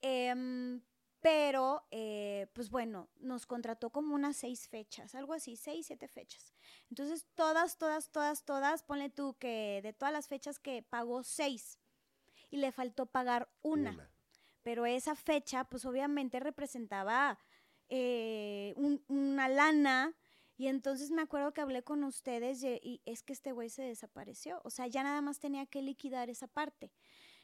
[0.02, 0.82] Em,
[1.20, 6.52] pero, eh, pues bueno, nos contrató como unas seis fechas, algo así, seis, siete fechas.
[6.90, 11.78] Entonces, todas, todas, todas, todas, ponle tú que de todas las fechas que pagó seis
[12.50, 13.92] y le faltó pagar una.
[14.64, 17.38] Pero esa fecha, pues obviamente representaba
[17.88, 20.16] eh, un- una lana.
[20.56, 23.82] Y entonces me acuerdo que hablé con ustedes y, y es que este güey se
[23.82, 24.60] desapareció.
[24.64, 26.92] O sea, ya nada más tenía que liquidar esa parte.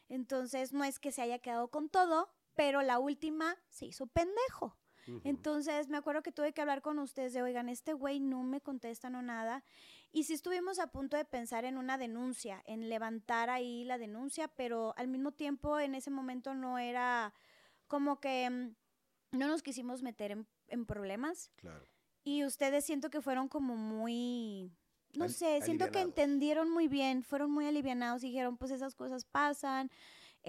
[0.08, 4.76] Entonces, no es que se haya quedado con todo, pero la última se hizo pendejo.
[5.22, 8.60] Entonces me acuerdo que tuve que hablar con ustedes de, oigan, este güey no me
[8.60, 9.62] contesta no nada.
[10.10, 14.48] Y sí estuvimos a punto de pensar en una denuncia, en levantar ahí la denuncia,
[14.48, 17.32] pero al mismo tiempo en ese momento no era
[17.86, 21.52] como que mm, no nos quisimos meter en, en problemas.
[21.56, 21.86] Claro.
[22.24, 24.72] Y ustedes siento que fueron como muy,
[25.14, 29.24] no sé, siento que entendieron muy bien, fueron muy alivianados y dijeron, pues esas cosas
[29.24, 29.92] pasan.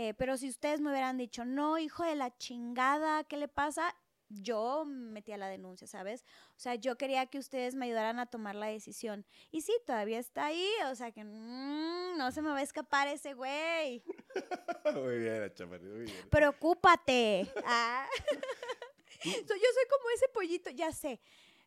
[0.02, 3.94] Eh, pero si ustedes me hubieran dicho, no, hijo de la chingada, ¿qué le pasa?
[4.30, 6.24] yo metía la denuncia, ¿sabes?
[6.52, 9.26] O sea, yo quería que ustedes me ayudaran a tomar la decisión.
[9.52, 13.08] Y sí, todavía está ahí, o sea que mm, no se me va a escapar
[13.08, 14.04] ese güey.
[14.96, 16.30] muy bien, chaparrito, muy bien.
[16.30, 17.52] Preocúpate.
[17.66, 18.08] Ah.
[19.26, 21.20] yo soy como ese pollito, ya sé.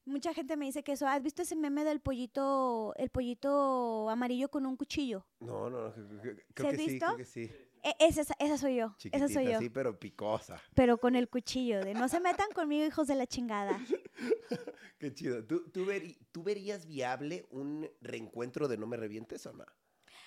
[0.04, 4.48] Mucha gente me dice que eso, ¿has visto ese meme del pollito, el pollito amarillo
[4.48, 5.26] con un cuchillo?
[5.40, 7.06] No, no, creo, ¿Sí que has sí, visto?
[7.06, 7.52] creo que sí.
[7.82, 9.58] E- esa, esa soy yo, esa soy Chiquitita, yo.
[9.58, 10.60] sí, pero picosa.
[10.74, 13.80] Pero con el cuchillo de no se metan conmigo, hijos de la chingada.
[14.98, 15.44] Qué chido.
[15.44, 15.84] ¿Tú, tú,
[16.44, 19.64] verías viable un reencuentro de No Me Revientes o no?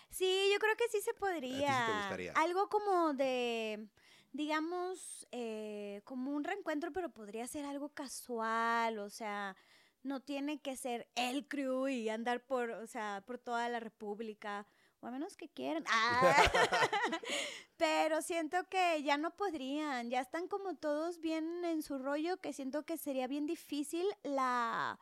[0.09, 1.97] Sí, yo creo que sí se podría.
[1.97, 2.33] gustaría?
[2.33, 3.87] Algo como de,
[4.33, 9.55] digamos, eh, como un reencuentro, pero podría ser algo casual, o sea,
[10.03, 14.67] no tiene que ser el crew y andar por, o sea, por toda la república,
[14.99, 15.83] o a menos que quieran.
[15.89, 16.51] Ah.
[17.77, 22.53] pero siento que ya no podrían, ya están como todos bien en su rollo, que
[22.53, 24.99] siento que sería bien difícil la...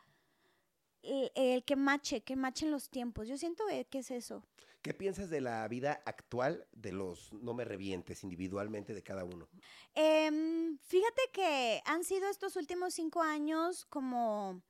[1.01, 3.27] El, el que mache, que machen los tiempos.
[3.27, 4.41] Yo siento eh, que es eso.
[4.83, 9.47] ¿Qué piensas de la vida actual de los No Me Revientes individualmente de cada uno?
[9.95, 14.61] Em, fíjate que han sido estos últimos cinco años como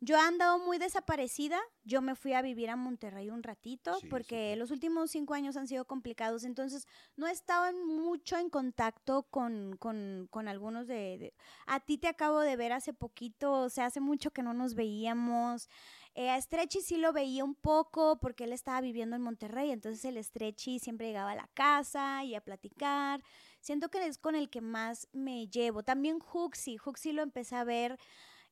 [0.00, 1.58] yo he andado muy desaparecida.
[1.84, 5.56] Yo me fui a vivir a Monterrey un ratito Sí, porque los últimos cinco años
[5.56, 6.44] han sido complicados.
[6.44, 6.86] Entonces
[7.16, 11.34] no he estado en mucho en contacto con, con- con algunos de, de-
[11.66, 14.74] A ti te acabo de ver hace poquito, o sea, hace mucho que no nos
[14.74, 15.68] veíamos.
[16.14, 20.04] Eh, a Stretchy sí lo veía un poco porque él estaba viviendo en Monterrey, entonces
[20.04, 23.22] el Stretchy siempre llegaba a la casa y a platicar.
[23.60, 25.82] Siento que es con el que más me llevo.
[25.82, 27.98] También Huxi, Huxi lo empecé a ver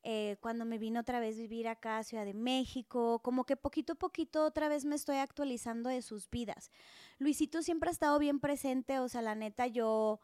[0.04, 3.94] eh, cuando me vino otra vez vivir acá a Ciudad de México, como que poquito
[3.94, 6.70] a poquito otra vez me estoy actualizando de sus vidas.
[7.18, 10.20] Luisito siempre ha estado bien presente, o sea, la neta yo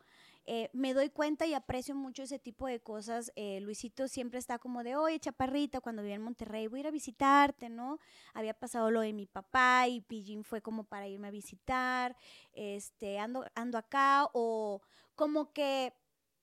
[0.47, 3.33] eh, me doy cuenta y aprecio mucho ese tipo de cosas.
[3.37, 6.87] Eh, Luisito siempre está como de, oye, chaparrita, cuando vivía en Monterrey, voy a ir
[6.89, 7.99] a visitarte, ¿no?
[8.35, 12.17] Había pasado lo de mi papá y Pillín fue como para irme a visitar,
[12.53, 14.83] este, ando, ando acá, o
[15.15, 15.95] como que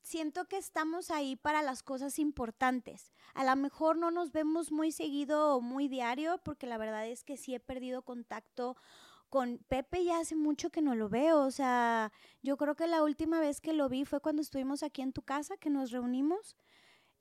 [0.07, 3.11] siento que estamos ahí para las cosas importantes.
[3.33, 7.25] A lo mejor no nos vemos muy seguido o muy diario, porque la verdad es
[7.25, 8.77] que sí he perdido contacto
[9.29, 11.41] con Pepe ya hace mucho que no lo veo.
[11.41, 15.01] O sea, yo creo que la última vez que lo vi fue cuando estuvimos aquí
[15.01, 16.55] en tu casa, que nos reunimos.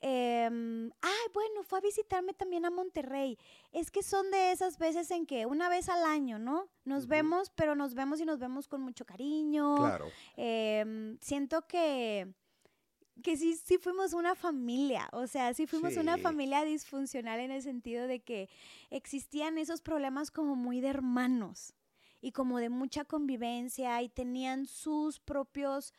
[0.00, 3.36] Em, ay, bueno, fue a visitarme también a Monterrey.
[3.72, 6.68] Es que son de esas veces en que una vez al año, ¿no?
[6.84, 9.74] Nos vemos, pero nos vemos y nos vemos con mucho cariño.
[9.74, 10.06] Claro.
[10.36, 12.32] Em, siento que,
[13.22, 16.22] que sí, sí fuimos una familia, o sea, sí fuimos una Sí.
[16.22, 18.48] familia disfuncional en el sentido de que
[18.90, 21.74] existían esos problemas como muy de hermanos
[22.20, 25.92] y como de mucha convivencia y tenían sus propios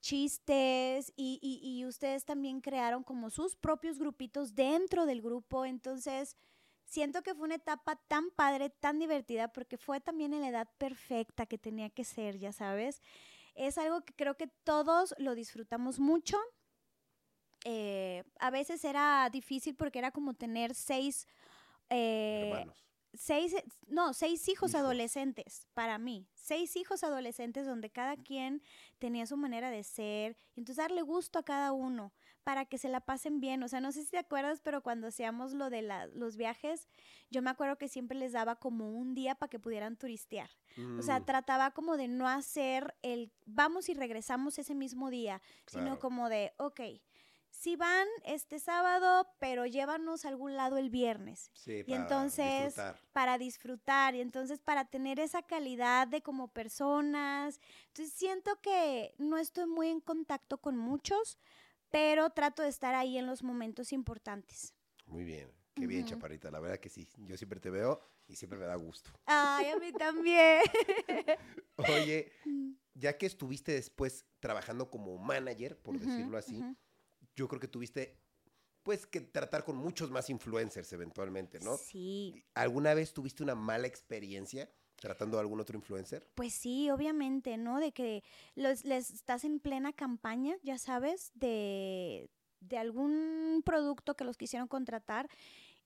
[0.00, 6.36] chistes y, y- y ustedes también crearon como sus propios grupitos dentro del grupo, entonces
[6.84, 10.68] siento que fue una etapa tan padre, tan divertida, porque fue también en la edad
[10.78, 13.00] perfecta que tenía que ser, ya sabes.
[13.54, 16.36] Es algo que creo que todos lo disfrutamos mucho.
[17.64, 21.26] Eh, a veces era difícil porque era como tener seis,
[21.90, 22.84] eh, Hermanos.
[23.14, 23.54] seis,
[23.86, 24.80] no, seis hijos, Hijos.
[24.80, 26.26] adolescentes para mí.
[26.34, 28.62] Seis hijos adolescentes donde cada quien
[28.98, 30.36] tenía su manera de ser.
[30.54, 32.12] Y entonces darle gusto a cada uno
[32.42, 33.62] para que se la pasen bien.
[33.62, 36.88] O sea, no sé si te acuerdas, pero cuando hacíamos lo de la- los viajes,
[37.30, 40.50] yo me acuerdo que siempre les daba como un día para que pudieran turistear.
[40.98, 45.40] O sea, Mm, trataba como de no hacer el vamos y regresamos ese mismo día,
[45.66, 45.98] sino Claro.
[46.00, 46.80] como de, ok,
[47.64, 52.64] si van este sábado, pero llévanos a algún lado el viernes sí, y para entonces
[52.66, 53.00] disfrutar.
[53.14, 57.58] para disfrutar y entonces para tener esa calidad de como personas.
[57.86, 61.38] Entonces siento que no estoy muy en contacto con muchos,
[61.90, 64.74] pero trato de estar ahí en los momentos importantes.
[65.06, 65.50] Muy bien.
[65.74, 66.50] Qué bien, chaparrita.
[66.50, 67.08] La verdad que sí.
[67.16, 67.98] Yo siempre te veo
[68.28, 69.10] y siempre me da gusto.
[69.24, 70.60] Ay, a mí también.
[71.76, 72.30] Oye,
[72.92, 76.62] ya que estuviste después trabajando como manager, por decirlo así.
[77.34, 78.20] Yo creo que tuviste
[78.82, 81.76] pues que tratar con muchos más influencers eventualmente, ¿no?
[81.78, 86.30] Sí, ¿Alguna vez tuviste una mala experiencia tratando a algún otro influencer?
[86.34, 87.80] Pues sí, obviamente, ¿no?
[87.80, 88.22] De que
[88.54, 92.30] los, les estás en plena campaña, ya sabes, de,
[92.60, 95.30] de algún producto que los quisieron contratar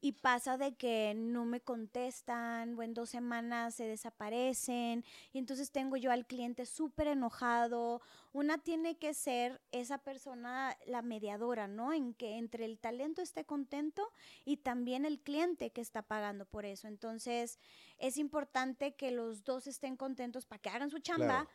[0.00, 5.72] y pasa de que no me contestan o en dos semanas se desaparecen y entonces
[5.72, 8.00] tengo yo al cliente súper enojado.
[8.32, 11.92] Una tiene que ser esa persona, la mediadora, ¿no?
[11.92, 14.12] En que entre el talento esté contento
[14.44, 16.86] y también el cliente que está pagando por eso.
[16.86, 17.58] Entonces
[17.98, 21.48] es importante que los dos estén contentos para que hagan su chamba.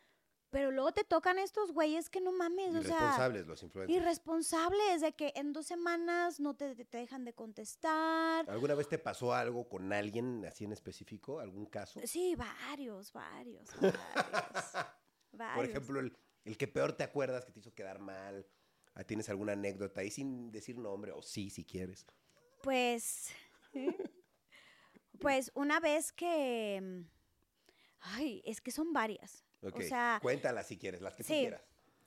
[0.54, 2.92] Pero luego te tocan estos güeyes que no mames, o sea.
[2.92, 4.00] Irresponsables los influencers.
[4.00, 8.48] Irresponsables de que en dos semanas no te, te dejan de contestar.
[8.48, 11.40] ¿Alguna vez te pasó algo con alguien así en específico?
[11.40, 12.00] ¿Algún caso?
[12.06, 13.68] Sí, varios, varios,
[15.32, 15.56] varios.
[15.56, 18.46] Por ejemplo, el, el que peor te acuerdas que te hizo quedar mal.
[18.94, 21.14] Ah, ¿Tienes alguna anécdota ahí sin decir nombre?
[21.14, 22.06] O sí, si quieres.
[22.62, 23.32] Pues.
[25.20, 26.80] Pues una vez que.
[26.80, 27.10] mm,
[28.02, 29.44] Ay, es que son varias.
[29.64, 31.62] Ok, O sea, cuéntalas si quieres, las que tú quieras.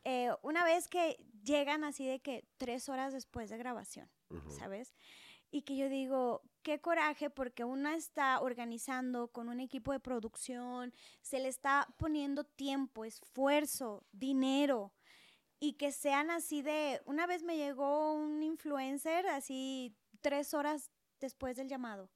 [0.05, 4.11] eh, una vez que llegan así de que tres horas después de grabación.
[4.59, 4.95] ¿sabes?
[5.53, 10.93] Y que yo digo, qué coraje, porque una está organizando con un equipo de producción,
[11.23, 14.93] se le está poniendo tiempo, esfuerzo, dinero,
[15.61, 20.91] y que sean así de, una vez me llegó un influencer así tres horas
[21.21, 22.11] después del llamado.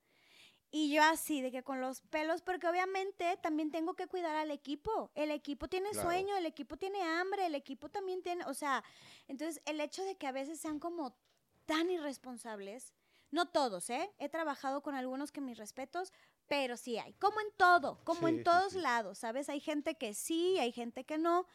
[0.72, 4.50] Y yo así, de que con los pelos, porque obviamente también tengo que cuidar al
[4.52, 5.10] equipo.
[5.14, 6.08] El equipo tiene Claro.
[6.08, 8.84] sueño, el equipo tiene hambre, el equipo también tiene, o sea,
[9.26, 11.16] entonces el hecho de que a veces sean como
[11.66, 12.94] tan irresponsables,
[13.32, 14.10] no todos, ¿eh?
[14.18, 16.12] He trabajado con algunos que mis respetos,
[16.46, 18.80] pero sí hay, como en todo, como Sí, en sí, todos sí.
[18.80, 19.48] lados, ¿sabes?
[19.48, 21.46] Hay gente que sí, hay gente que no,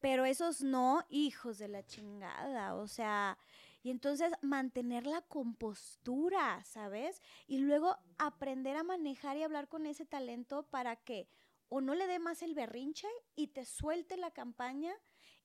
[0.00, 3.38] pero esos no, hijos de la chingada, o sea,
[3.84, 7.20] y entonces mantener la compostura, ¿sabes?
[7.46, 11.28] Y luego aprender a manejar y hablar con ese talento para que
[11.68, 13.06] o no le dé más el berrinche
[13.36, 14.94] y te suelte la campaña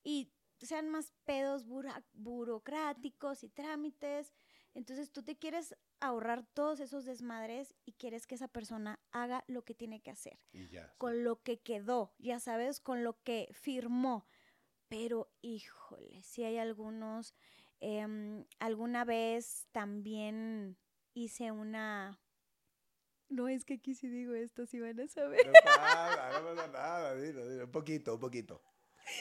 [0.04, 1.66] y sean más pedos
[2.14, 4.34] burocráticos y trámites.
[4.74, 9.66] Entonces tú te quieres ahorrar todos esos desmadres y quieres que esa persona haga lo
[9.66, 10.88] que tiene que hacer Y ya.
[10.88, 10.94] sí.
[10.98, 14.28] con lo que quedó, ya sabes, con lo que firmó.
[14.88, 17.36] Pero, híjole, si hay algunos,
[17.80, 20.78] em, alguna vez también
[21.14, 22.20] hice una...
[23.30, 25.46] No es que aquí si digo esto, si van a saber.
[25.46, 27.66] No pasa, no pasa nada, dilo, dilo.
[27.66, 28.62] Un poquito, un poquito.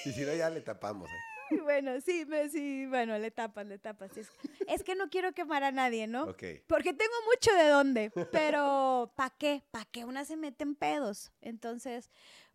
[0.07, 1.11] Y si no, ya le tapamos.
[1.11, 1.39] ¿eh?
[1.63, 4.17] bueno, sí, me, sí, bueno, le tapas, le tapas.
[4.17, 4.29] Es,
[4.67, 6.25] es que no quiero quemar a nadie, ¿no?
[6.25, 6.43] Ok.
[6.67, 9.63] Porque tengo mucho de dónde, pero ¿para qué?
[9.71, 11.33] ¿Para qué una se mete en pedos?
[11.41, 12.11] Entonces,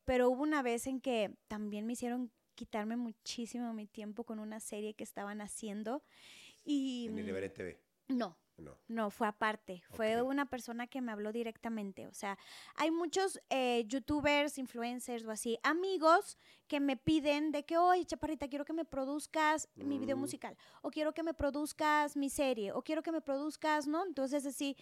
[0.05, 4.59] pero hubo una vez en que también me hicieron quitarme muchísimo mi tiempo con una
[4.59, 6.03] serie que estaban haciendo
[6.63, 7.79] y En el Everett TV.
[8.09, 8.77] no, No.
[8.87, 9.81] no, fue aparte.
[9.89, 12.07] Fue una persona que me habló directamente.
[12.07, 12.37] O sea,
[12.75, 16.37] hay muchos eh, youtubers, influencers o así, amigos
[16.67, 20.19] que me piden de que, oye, chaparrita, quiero que me produzcas mi video Mm.
[20.19, 20.57] musical.
[20.81, 22.71] O quiero que me produzcas mi serie.
[22.73, 24.05] O quiero que me produzcas, ¿no?
[24.05, 24.77] Entonces, así.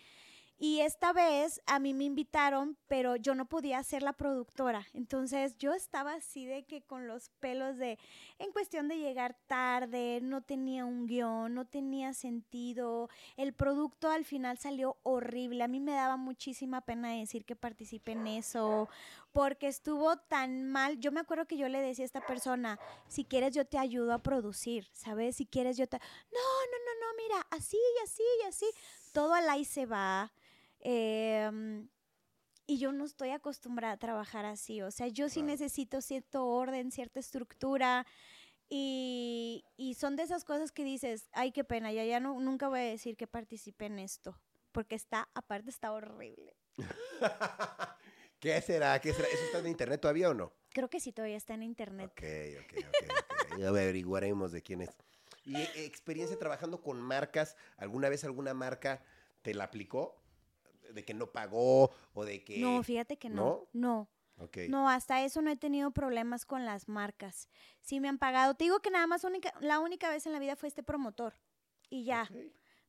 [0.63, 4.85] Y esta vez a mí me invitaron, pero yo no podía ser la productora.
[4.93, 7.97] Entonces yo estaba así de que con los pelos de,
[8.37, 13.09] en cuestión de llegar tarde, no tenía un guion, no tenía sentido.
[13.37, 15.63] El producto al final salió horrible.
[15.63, 18.87] A mí me daba muchísima pena decir que participé en eso,
[19.31, 20.99] porque estuvo tan mal.
[20.99, 24.13] Yo me acuerdo que yo le decía a esta persona, si quieres yo te ayudo
[24.13, 25.37] a producir, ¿sabes?
[25.37, 25.97] Si quieres yo te...
[25.97, 28.65] No, no, no, no, mira, así y así y así.
[29.11, 30.31] Todo al ahí se va.
[30.81, 31.87] Em,
[32.67, 34.81] y yo no estoy acostumbrada a trabajar así.
[34.81, 35.47] O sea, yo sí Claro.
[35.47, 38.05] necesito cierto orden, cierta estructura.
[38.69, 42.69] Y, y son de esas cosas que dices, ay, qué pena, ya, ya no, nunca
[42.69, 44.39] voy a decir que participé en esto.
[44.71, 46.55] Porque está, aparte está horrible.
[48.39, 48.99] ¿Qué será?
[49.01, 49.27] ¿Qué será?
[49.27, 50.53] ¿Eso está en internet todavía o no?
[50.69, 52.09] Creo que sí todavía está en internet.
[52.11, 52.23] Ok,
[52.63, 53.51] ok, ok.
[53.51, 53.59] ok.
[53.59, 54.89] Ya averiguaremos de quién es.
[55.43, 57.57] ¿Y eh, experiencia trabajando con marcas?
[57.77, 59.03] ¿Alguna vez alguna marca
[59.41, 60.20] te la aplicó?
[60.93, 62.59] ¿De que no pagó o de que...?
[62.59, 63.67] No, fíjate que no.
[63.73, 64.09] No.
[64.37, 64.57] Ok.
[64.69, 67.47] No, hasta eso no he tenido problemas con las marcas.
[67.79, 68.55] Sí me han pagado.
[68.55, 71.35] Te digo que nada más única, la única vez en la vida fue este promotor.
[71.89, 72.29] Y ya.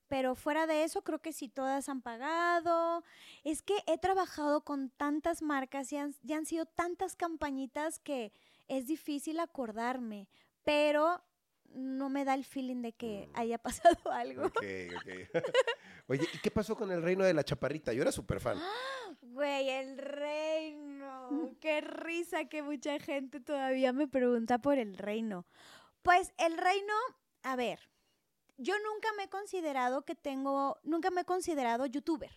[0.09, 3.03] Pero fuera de eso, creo que sí todas han pagado.
[3.44, 8.32] Es que he trabajado con tantas marcas y han, y han sido tantas campañitas que
[8.68, 10.28] es difícil acordarme.
[10.64, 11.22] Pero
[11.75, 13.37] no me da el feeling de que Mm.
[13.39, 13.59] haya
[13.99, 14.47] pasado algo.
[14.47, 14.62] Ok,
[14.97, 15.09] ok.
[16.09, 17.93] Oye, ¿y qué pasó con el reino de la chaparrita?
[17.93, 18.59] Yo era súper fan.
[19.23, 21.29] Güey, el reino.
[21.61, 25.47] Qué risa que mucha gente todavía me pregunta por el reino.
[26.03, 26.93] Pues el reino,
[27.43, 27.79] a ver,
[28.59, 32.31] yo nunca me he considerado que tengo, nunca me he considerado youtuber.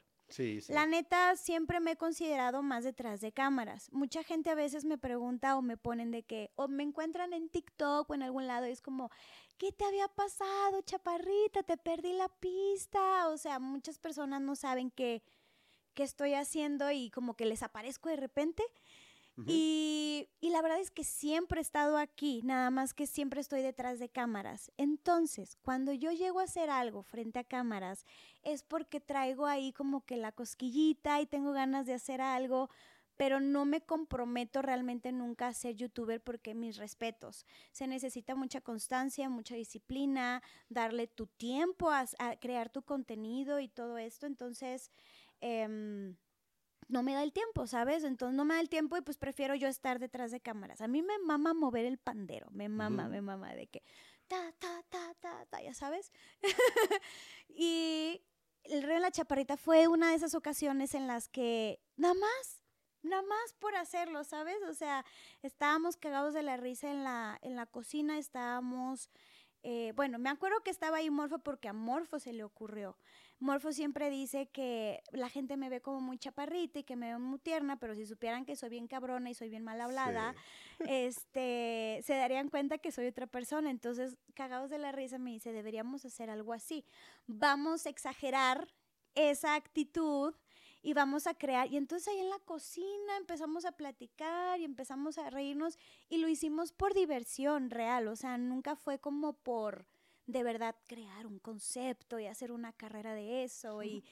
[0.69, 3.91] La neta, siempre me he considerado más detrás de cámaras.
[3.91, 7.49] Mucha gente a veces me pregunta o me ponen de que, o me encuentran en
[7.49, 9.11] TikTok o en algún lado y es como,
[9.57, 11.63] ¿qué te había pasado, chaparrita?
[11.63, 13.27] Te perdí la pista.
[13.29, 15.23] O sea, muchas personas no saben qué,
[15.93, 18.63] qué estoy haciendo y como que les aparezco de repente.
[19.37, 23.99] Y la verdad es que siempre he estado aquí, nada más que siempre estoy detrás
[23.99, 24.71] de cámaras.
[24.77, 28.05] Entonces, cuando yo llego a hacer algo frente a cámaras,
[28.43, 32.69] es porque traigo ahí como que la cosquillita y tengo ganas de hacer algo,
[33.17, 37.45] pero no me comprometo realmente nunca a ser youtuber porque mis respetos.
[37.71, 42.05] Se necesita mucha constancia, mucha disciplina, darle tu tiempo a,
[42.39, 44.25] crear tu contenido y todo esto.
[44.25, 44.91] Entonces,
[45.41, 46.15] em,
[46.87, 48.03] no me da el tiempo, ¿sabes?
[48.03, 50.81] Entonces no me da el tiempo y pues prefiero yo estar detrás de cámaras.
[50.81, 53.83] A mí me mama mover el pandero, me mama, me mama de que
[54.27, 56.11] ta, ta, ta, ta, ta, ya sabes.
[57.49, 58.21] y
[58.63, 62.63] el rey de la chaparrita fue una de esas ocasiones en las que nada más,
[63.01, 64.57] nada más por hacerlo, ¿sabes?
[64.69, 65.05] O sea,
[65.41, 69.09] estábamos cagados de la risa en la, en la cocina, estábamos...
[69.67, 72.95] Eh, bueno, me acuerdo que estaba ahí Morfo porque a Morfo se le ocurrió.
[73.39, 77.17] Morfo siempre dice que la gente me ve como muy chaparrita y que me ve
[77.17, 80.35] muy tierna, pero si supieran que soy bien cabrona y soy bien mal hablada,
[80.87, 83.71] este, se darían cuenta que soy otra persona.
[83.71, 86.85] Entonces, cagados de la risa, me dice, deberíamos hacer algo así.
[87.25, 88.67] Vamos a exagerar
[89.15, 90.35] esa actitud
[90.85, 91.67] y vamos a crear.
[91.71, 95.79] Y entonces ahí en la cocina empezamos a platicar y empezamos a reírnos
[96.09, 99.87] y lo hicimos por diversión real, o sea, nunca fue como por
[100.27, 103.81] de verdad crear un concepto y hacer una carrera de eso.
[103.81, 104.03] Y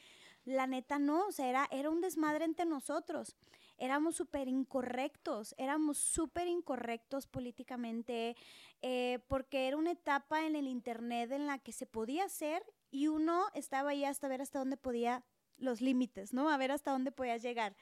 [0.46, 3.36] la neta no, o sea, era, era un desmadre entre nosotros.
[3.78, 8.36] Éramos súper incorrectos, éramos súper incorrectos políticamente,
[8.82, 13.08] eh, porque era una etapa en el Internet en la que se podía hacer y
[13.08, 15.24] uno estaba ahí hasta ver hasta dónde podía,
[15.64, 16.49] los límites, ¿no?
[16.49, 17.76] A ver hasta dónde podía llegar.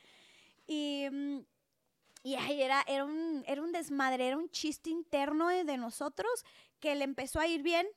[0.68, 1.08] Y...
[1.12, 1.40] Mm,
[2.24, 6.46] y ahí era, era, un, era un desmadre, era un chiste interno de, de nosotros
[6.80, 7.88] que le empezó a ir bien,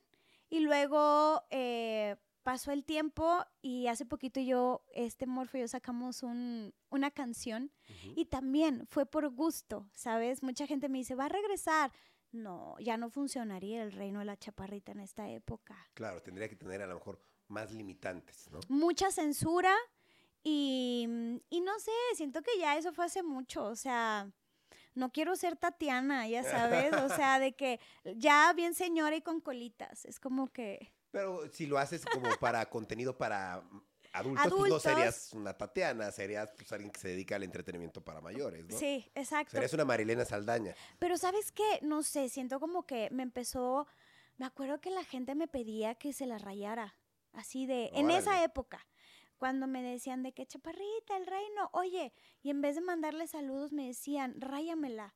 [0.49, 6.23] y luego eh, pasó el tiempo y hace poquito yo, este Morfo y yo sacamos
[6.23, 7.71] una canción
[8.15, 10.43] y también fue por gusto, ¿sabes?
[10.43, 11.91] Mucha gente me dice, va a regresar.
[12.31, 15.89] No, ya no funcionaría el reino de la chaparrita en esta época.
[15.93, 18.59] Claro, tendría que tener a lo mejor más limitantes, ¿no?
[18.67, 19.75] Mucha censura
[20.43, 21.07] y,
[21.49, 24.31] y no sé, siento que ya eso fue hace mucho, o sea,
[24.93, 27.79] no quiero ser Tatiana, ya sabes, o sea, de que
[28.15, 30.93] ya bien señora y con colitas, es como que...
[31.11, 33.63] Pero si lo haces como para contenido para
[34.13, 38.21] adultos, pues no serías una Tatiana, serías pues, alguien que se dedica al entretenimiento para
[38.21, 38.77] mayores, ¿no?
[38.77, 39.51] Sí, exacto.
[39.51, 40.75] Serías una Marilena Saldaña.
[40.99, 41.79] Pero ¿sabes qué?
[41.81, 43.87] No sé, siento como que me empezó,
[44.37, 46.95] me acuerdo que la gente me pedía que se la rayara,
[47.35, 48.85] así de, en esa época
[49.37, 53.73] cuando me decían de que chaparrita, el reino, oye, y en vez de mandarle saludos
[53.73, 55.13] me decían, ráyamela.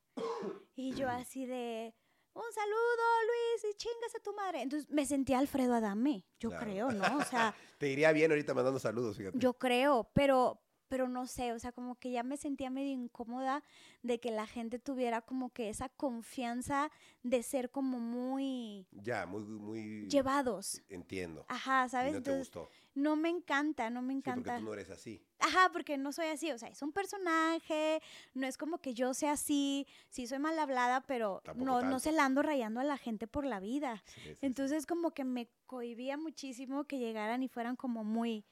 [0.75, 1.95] y yo así de,
[2.33, 4.61] un saludo, Luis, y chingas a tu madre.
[4.61, 7.17] Entonces me sentía Alfredo Adame, yo creo, ¿no?
[7.17, 7.55] O sea.
[7.77, 9.37] Te iría bien ahorita mandando saludos, fíjate.
[9.37, 13.63] Yo creo, pero, pero no sé, o sea, como que ya me sentía medio incómoda
[14.01, 16.91] de que la gente tuviera como que esa confianza
[17.23, 18.87] de ser como muy...
[18.91, 20.07] Ya, muy, muy...
[20.07, 20.81] Llevados.
[20.89, 21.45] Entiendo.
[21.47, 22.13] Ajá, ¿sabes?
[22.13, 22.69] no te gustó.
[22.95, 24.41] No me encanta, no me encanta.
[24.41, 25.23] Sí, porque tú no eres así.
[25.39, 28.01] Ajá, porque no soy así, o sea, es un personaje,
[28.33, 32.11] no es como que yo sea así, sí soy mal hablada, pero no, no se
[32.11, 34.03] la ando rayando a la gente por la vida.
[34.41, 38.43] Entonces como que me cohibía muchísimo que llegaran y fueran como muy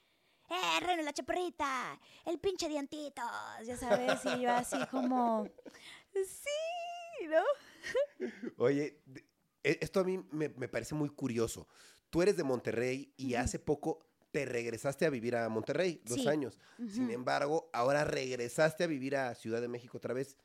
[0.49, 1.99] ¡eh, Reno la chaparrita!
[2.25, 3.25] ¡El pinche dientitos!
[3.63, 5.47] Ya sabes, y yo así como,
[6.13, 7.43] sí, ¿no?
[8.57, 9.01] Oye,
[9.63, 11.67] e, esto a mí me, parece muy curioso.
[12.09, 16.59] Tú eres de Monterrey y hace poco te regresaste a vivir a Monterrey, dos años.
[16.89, 20.37] Sin embargo, ahora regresaste a vivir a Ciudad de México otra vez.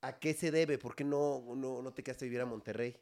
[0.00, 0.78] ¿A qué se debe?
[0.78, 2.96] ¿Por qué no, no, no te quedaste a vivir a Monterrey?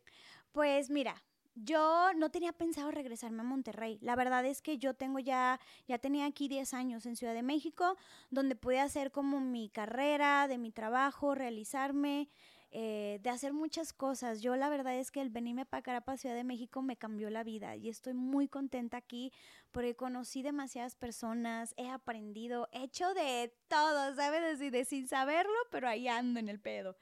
[0.53, 1.23] Pues mira,
[1.57, 3.99] yo no tenía pensado regresarme a Monterrey.
[4.03, 7.43] La verdad es que yo tengo ya, ya tenía aquí 10 años en Ciudad de
[7.43, 7.97] México,
[8.31, 12.29] donde pude hacer como mi carrera, de mi trabajo, realizarme,
[12.71, 14.43] eh, de hacer muchas cosas.
[14.43, 17.43] Yo la verdad es que el venirme para para Ciudad de México, me cambió la
[17.43, 19.33] vida y estoy muy contenta aquí
[19.73, 24.59] porque conocí demasiadas personas, he aprendido, he hecho de todo, ¿sabes?
[24.59, 26.97] De, de sin saberlo, pero ahí ando en el pedo.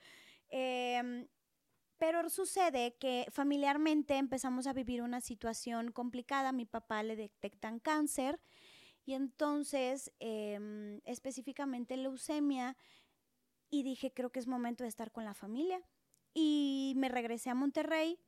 [0.51, 1.27] Eh,
[2.07, 6.53] pero sucede que familiarmente empezamos a vivir una situación complicada.
[6.53, 8.39] Mi papá le detectan cáncer
[9.07, 12.77] y entonces em, específicamente leucemia
[13.71, 15.81] y dije creo que es momento de estar con la familia.
[16.35, 18.19] Y me regresé a Monterrey.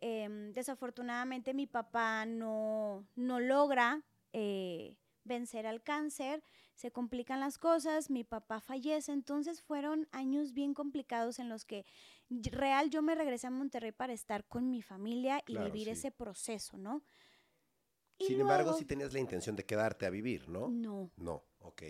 [0.00, 4.02] Em, desafortunadamente mi papá no, no logra
[4.32, 6.42] eh, vencer al cáncer,
[6.74, 11.86] se complican las cosas, mi papá fallece, entonces fueron años bien complicados en los que
[12.30, 16.78] real yo me regresé a Monterrey para estar con mi familia y vivir ese proceso,
[16.78, 17.02] ¿no?
[18.18, 20.68] Sin embargo, sí tenías la intención de quedarte a vivir, ¿no?
[20.68, 21.10] No.
[21.16, 21.82] No, ok.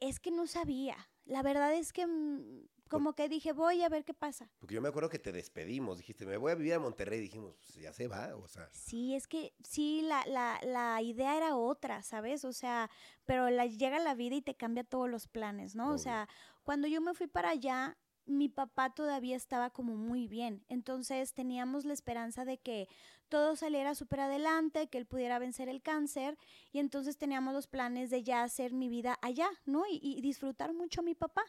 [0.00, 0.96] Es que no sabía.
[1.24, 4.50] La verdad es que mm, como que dije, voy a ver qué pasa.
[4.58, 7.54] Porque yo me acuerdo que te despedimos, dijiste, me voy a vivir a Monterrey, dijimos,
[7.56, 8.68] pues ya se va, o sea.
[8.72, 12.44] Sí, es que sí, la, la, la idea era otra, ¿sabes?
[12.44, 12.90] O sea,
[13.24, 15.92] pero la, llega la vida y te cambia todos los planes, ¿no?
[15.94, 16.28] O sea,
[16.64, 17.96] cuando yo me fui para allá,
[18.26, 20.64] mi papá todavía estaba como muy bien.
[20.68, 22.88] Entonces teníamos la esperanza de que
[23.28, 26.38] todo saliera súper adelante, que él pudiera vencer el cáncer.
[26.72, 29.84] Y entonces teníamos los planes de ya hacer mi vida allá, ¿no?
[29.88, 31.44] Y, disfrutar mucho a mi papá.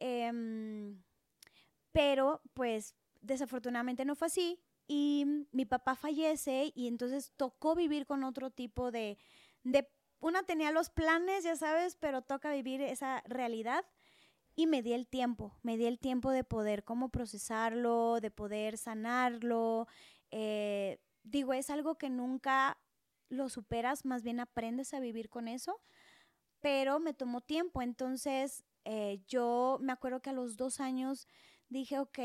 [0.00, 1.02] Em,
[1.92, 8.24] pero pues desafortunadamente no fue así y mi papá fallece y entonces tocó vivir con
[8.24, 9.18] otro tipo de,
[9.62, 9.88] de,
[10.20, 13.84] una tenía los planes, ya sabes, pero toca vivir esa realidad
[14.56, 18.78] y me di el tiempo, me di el tiempo de poder cómo procesarlo, de poder
[18.78, 19.88] sanarlo.
[20.30, 22.78] Eh, digo, es algo que nunca
[23.28, 25.80] lo superas, más bien aprendes a vivir con eso,
[26.60, 31.26] pero me tomó tiempo, entonces eh, yo me acuerdo que a los dos años
[31.68, 32.18] dije, ok,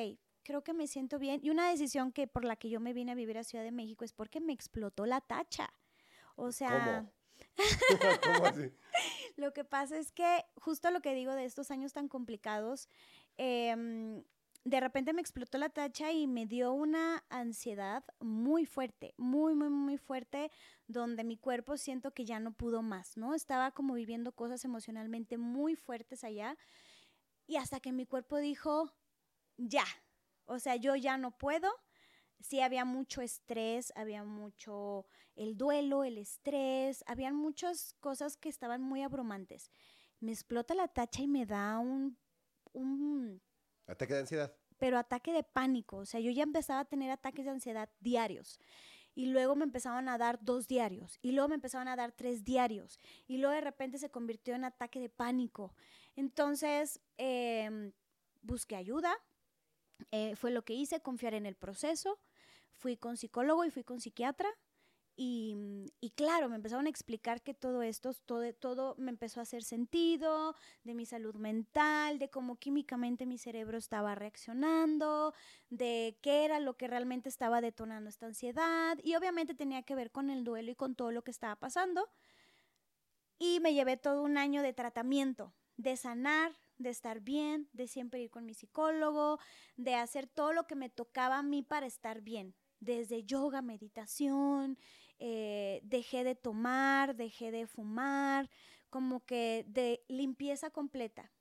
[0.44, 1.40] creo que me siento bien.
[1.44, 3.72] Y una decisión que por la que yo me vine a vivir a Ciudad de
[3.72, 5.74] México es porque me explotó la tacha.
[6.36, 7.06] O sea...
[7.06, 7.12] ¿Cómo?
[8.46, 8.72] así?
[9.40, 12.88] Lo que pasa es que justo lo que digo de estos años tan complicados,
[13.38, 14.24] eh,
[14.66, 19.70] de repente me explotó la tacha y me dio una ansiedad muy fuerte, muy, muy,
[19.70, 20.52] muy fuerte,
[20.88, 23.34] donde mi cuerpo siento que ya no pudo más, ¿no?
[23.34, 26.58] Estaba como viviendo cosas emocionalmente muy fuertes allá
[27.48, 28.94] y hasta que mi cuerpo dijo,
[29.58, 29.86] ya,
[30.46, 31.70] o sea, yo ya no puedo.
[32.40, 38.82] Sí, había mucho estrés, había mucho el duelo, el estrés, habían muchas cosas que estaban
[38.82, 39.72] muy abrumantes.
[40.20, 42.18] Me explota la tacha y me da un,
[42.74, 43.42] un
[43.90, 44.56] Ataque de ansiedad.
[44.78, 45.98] Pero ataque de pánico.
[45.98, 48.60] O sea, yo ya empezaba a tener ataques de ansiedad diarios.
[49.16, 51.18] Y luego me empezaban a dar dos diarios.
[51.22, 53.00] Y luego me empezaban a dar tres diarios.
[53.28, 55.74] Y luego de repente se convirtió en ataque de pánico.
[56.16, 57.92] Entonces, em,
[58.42, 59.14] busqué ayuda.
[60.12, 62.20] Eh, fue lo que hice, confiar en el proceso.
[62.80, 64.50] Fui con psicólogo y fui con psiquiatra.
[65.18, 69.44] Mm, y, claro, me empezaron a explicar que todo esto, todo, todo me empezó a
[69.44, 70.56] hacer sentido,
[70.86, 75.34] de mi salud mental, de cómo químicamente mi cerebro estaba reaccionando,
[75.70, 78.98] de qué era lo que realmente estaba detonando esta ansiedad.
[79.04, 82.10] Y obviamente tenía que ver con el duelo y con todo lo que estaba pasando.
[83.40, 88.22] Y me llevé todo un año de tratamiento, de sanar, de estar bien, de siempre
[88.22, 89.40] ir con mi psicólogo,
[89.76, 94.78] de hacer todo lo que me tocaba a mí para estar bien, desde yoga, meditación,
[95.20, 98.50] eh, dejé de tomar, dejé de fumar,
[98.90, 101.32] como que de limpieza completa.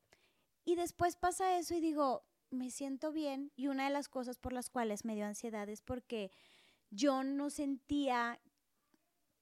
[0.64, 4.52] Y después pasa eso y digo, me siento bien y una de las cosas por
[4.52, 6.30] las cuales me dio ansiedad es porque
[6.90, 8.40] yo no sentía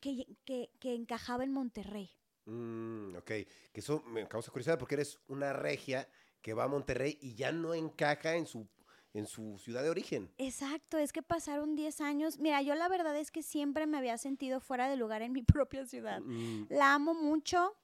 [0.00, 2.10] que, encajaba en Monterrey.
[2.44, 6.08] Mm, ok, que eso me causa curiosidad porque eres una regia
[6.40, 8.68] que va a Monterrey y ya no encaja en su
[9.16, 10.30] en su ciudad de origen.
[10.36, 12.38] Exacto, es que pasaron 10 años.
[12.38, 15.42] Mira, yo la verdad es que siempre me había sentido fuera de lugar en mi
[15.42, 16.20] propia ciudad.
[16.20, 16.66] Mm.
[16.68, 17.74] La amo mucho.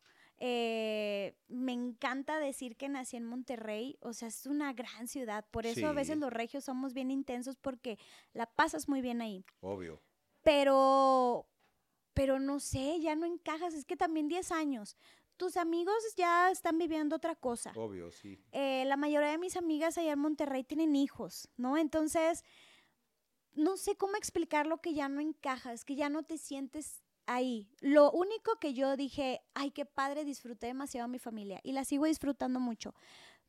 [0.45, 5.47] Eh, me encanta decir que nací en Monterrey, o sea, es una gran ciudad.
[5.51, 7.97] Por eso a veces los regios somos bien intensos porque
[8.33, 9.45] la pasas muy bien ahí.
[9.61, 10.03] Obvio.
[10.43, 11.47] Pero,
[12.13, 13.73] pero no sé, ya no encajas.
[13.75, 14.97] Es que también 10 años
[15.43, 17.73] tus amigos ya están viviendo otra cosa.
[17.75, 18.39] Obvio, sí.
[18.53, 21.77] Eh, la mayoría de mis amigas allá en Monterrey tienen hijos, ¿no?
[21.77, 22.45] Entonces,
[23.53, 27.03] no sé cómo explicar lo que ya no encaja, es que ya no te sientes
[27.27, 27.69] ahí.
[27.81, 31.85] Lo único que yo dije, ay, qué padre, disfruté demasiado a mi familia y la
[31.85, 32.95] sigo disfrutando mucho.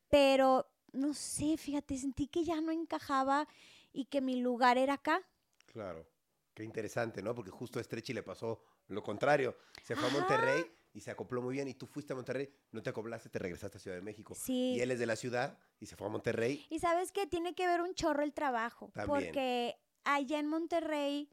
[0.09, 3.47] Pero, no sé, fíjate, sentí que ya no encajaba
[3.91, 5.21] y que mi lugar era acá.
[5.67, 6.07] Claro,
[6.55, 7.35] qué interesante, ¿no?
[7.35, 9.55] Porque justo a Estrechi le pasó lo contrario.
[9.83, 11.67] Se fue a Monterrey y se acopló muy bien.
[11.67, 14.35] Y tú fuiste a Monterrey, no te acoplaste, te regresaste a Ciudad de México.
[14.35, 14.75] Sí.
[14.75, 16.65] Y él es de la ciudad y se fue a Monterrey.
[16.69, 18.91] Y sabes que tiene que ver un chorro el trabajo.
[19.07, 21.29] Porque allá en Monterrey,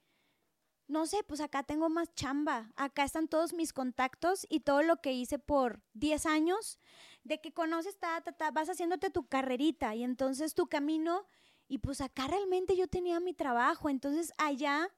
[0.88, 2.72] no sé, pues acá tengo más chamba.
[2.76, 6.78] Acá están todos mis contactos y todo lo que hice por 10 años,
[7.22, 11.26] de que conoces, ta, ta, vas haciéndote tu carrerita y entonces tu camino.
[11.68, 13.88] Y pues acá realmente yo tenía mi trabajo.
[13.90, 14.88] Entonces allá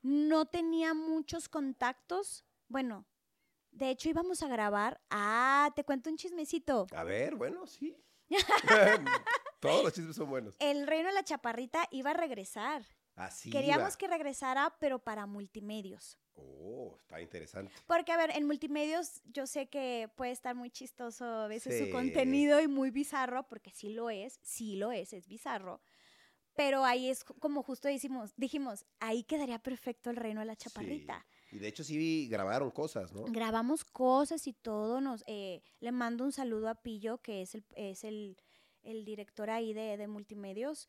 [0.00, 2.44] no tenía muchos contactos.
[2.68, 3.06] Bueno,
[3.74, 5.00] de hecho, íbamos a grabar.
[5.10, 6.86] Ah, te cuento un chismecito.
[6.94, 7.96] A ver, bueno, sí.
[9.60, 10.56] Todos los chismes son buenos.
[10.60, 12.84] El reino de la chaparrita iba a regresar.
[13.16, 13.50] Así.
[13.50, 16.18] Queríamos que regresara, pero para multimedios.
[16.34, 17.72] Oh, está interesante.
[17.86, 21.90] Porque, a ver, en multimedios yo sé que puede estar muy chistoso a veces su
[21.92, 25.80] contenido y muy bizarro, porque sí lo es, sí lo es, es bizarro.
[26.56, 31.26] Pero ahí es como justo dijimos, dijimos ahí quedaría perfecto el reino de la chaparrita.
[31.54, 33.24] Y de hecho sí grabaron cosas, ¿no?
[33.24, 35.00] Grabamos cosas y todo.
[35.00, 38.36] Nos, eh, le mando un saludo a Pillo, que es el, es el,
[38.82, 40.88] el director ahí de, de multimedios,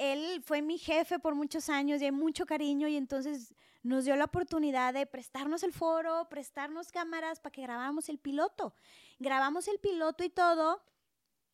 [0.00, 4.16] él fue mi jefe por muchos años y hay mucho cariño y entonces nos dio
[4.16, 8.74] la oportunidad de prestarnos el foro, prestarnos cámaras para que grabáramos el piloto.
[9.18, 10.82] Grabamos el piloto y todo,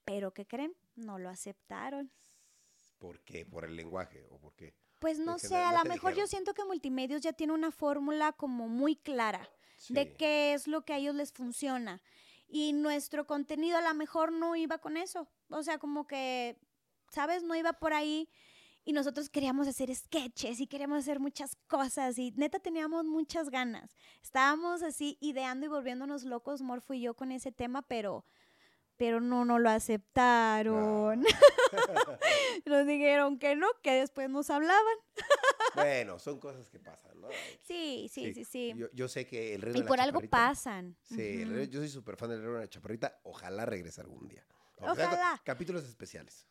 [0.05, 0.77] pero ¿qué creen?
[0.95, 2.13] No lo aceptaron.
[2.99, 3.45] ¿Por qué?
[3.45, 4.75] ¿Por el lenguaje o por qué?
[4.99, 8.69] Pues no sé, a lo mejor yo siento que Multimedios ya tiene una fórmula como
[8.69, 9.49] muy clara
[9.89, 12.01] de qué es lo que a ellos les funciona.
[12.49, 15.29] Y nuestro contenido a lo mejor no iba con eso.
[15.51, 16.57] O sea, como que
[17.11, 17.43] ¿sabes?
[17.43, 18.29] No iba por ahí.
[18.85, 23.97] Y nosotros queríamos hacer sketches y queríamos hacer muchas cosas y neta teníamos muchas ganas.
[24.23, 28.25] Estábamos así ideando y volviéndonos locos, Morfo y yo, con ese tema, pero,
[28.97, 31.23] pero no, no lo aceptaron.
[32.67, 34.97] nos dijeron que no, que después nos hablaban.
[35.75, 37.29] bueno, son cosas que pasan, ¿no?
[37.63, 38.75] Sí, sí, sí, sí.
[38.93, 40.97] Yo, sé que el rey de Y por algo pasan.
[41.03, 43.21] Sí, yo soy súper fan del rey de la chaparrita.
[43.25, 44.47] Ojalá regrese algún día.
[44.79, 45.41] Ojalá.
[45.45, 46.47] capítulos especiales.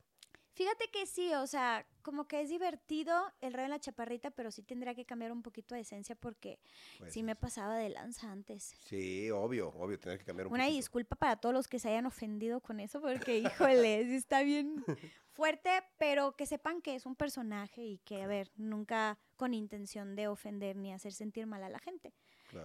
[0.55, 4.51] Fíjate que sí, o sea, como que es divertido el rey de la chaparrita, pero
[4.51, 6.59] sí tendría que cambiar un poquito de esencia porque
[6.97, 8.73] pues sí me pasaba de lanza antes.
[8.85, 12.05] Sí, obvio, obvio, tendría que cambiar un Una disculpa para todos los que se hayan
[12.05, 14.81] ofendido con eso, porque híjole, está bien
[15.33, 20.15] fuerte, pero que sepan que es un personaje y que, a ver, nunca con intención
[20.15, 22.13] de ofender ni hacer sentir mal a la gente.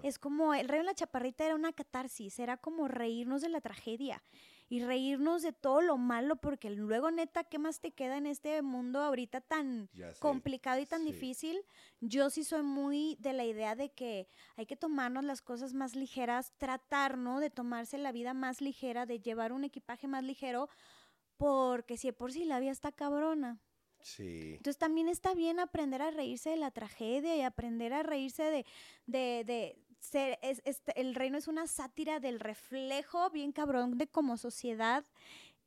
[0.04, 3.60] Es como el rey de la chaparrita era una catarsis, era como reírnos de la
[3.60, 4.22] tragedia
[4.70, 8.62] y reírnos de todo lo malo, porque luego neta, ¿qué más te queda en este
[8.62, 9.90] mundo ahorita tan
[10.20, 11.60] complicado y tan difícil?
[12.00, 15.96] Yo sí soy muy de la idea de que hay que tomarnos las cosas más
[15.96, 17.40] ligeras, tratar, ¿no?
[17.40, 20.68] De tomarse la vida más ligera, de llevar un equipaje más ligero,
[21.36, 23.60] porque si por sí la vida está cabrona.
[24.02, 24.52] Sí.
[24.52, 28.64] Entonces también está bien aprender a reírse de la tragedia y aprender a reírse de,
[29.44, 29.76] de,
[30.12, 35.04] es, este, el reino es una sátira del reflejo bien cabrón de como sociedad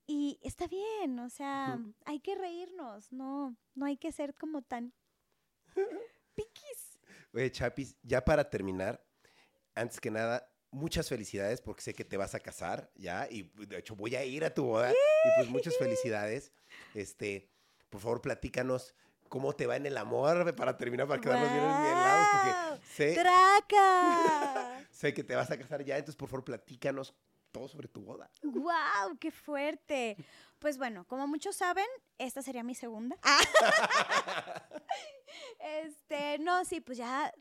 [0.06, 4.94] y está bien, o sea, hay que reírnos, no, no hay que ser como tan
[6.36, 7.00] piquis.
[7.34, 9.06] Oye, Chapis, ya para terminar,
[9.76, 13.78] antes que nada, muchas felicidades porque sé que te vas a casar ya y de
[13.78, 16.52] hecho voy a ir a tu boda y pues muchas felicidades.
[16.94, 17.50] Este,
[17.90, 18.96] por favor, platícanos
[19.34, 22.28] cómo te va en el amor para terminar, para quedarnos bien, bien lados.
[22.34, 24.86] Porque sé, ¡Traca!
[24.92, 27.16] sé que te vas a casar ya, entonces por favor platícanos
[27.52, 28.30] todo sobre tu boda.
[28.44, 29.18] ¡Wow!
[29.20, 30.18] ¡Qué fuerte!
[30.60, 31.88] Pues bueno, como muchos saben,
[32.20, 33.18] esta sería mi segunda.
[35.82, 37.34] este, no, sí, pues ya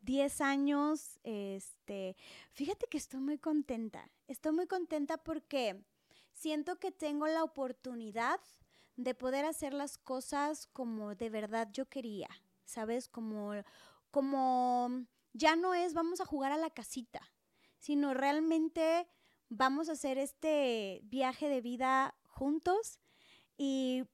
[0.00, 2.16] 10 años, este,
[2.52, 4.10] fíjate que estoy muy contenta.
[4.28, 5.78] Estoy muy contenta porque
[6.32, 8.40] siento que tengo la oportunidad
[9.02, 12.28] de poder hacer las cosas como de verdad yo quería,
[12.64, 13.08] ¿sabes?
[13.08, 13.52] Como,
[14.10, 17.20] como ya no es vamos a jugar a la casita,
[17.78, 19.08] sino realmente
[19.48, 22.98] vamos a hacer este viaje de vida juntos
[23.56, 24.04] y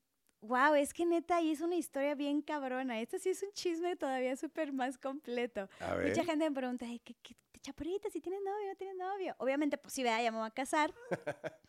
[0.40, 3.00] wow, es que neta ahí es una historia bien cabrona.
[3.00, 5.68] Esto sí es un chisme todavía súper más completo.
[6.06, 9.34] Mucha gente me pregunta, ¿qué, qué, chaparita, si tienes novio, no tienes novio?
[9.38, 10.94] Obviamente, pues sí, vea, ya me voy a casar.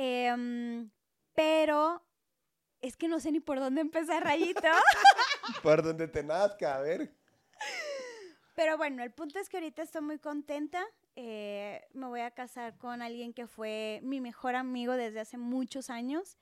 [0.00, 0.92] Em,
[1.34, 2.06] pero
[2.80, 4.60] es que no sé ni por dónde empezar, Rayito.
[5.62, 7.12] por donde te nazca, a ver.
[8.54, 10.84] Pero bueno, el punto es que ahorita estoy muy contenta.
[11.16, 15.90] Eh, me voy a casar con alguien que fue mi mejor amigo desde hace muchos
[15.90, 16.38] años.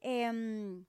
[0.00, 0.84] Em,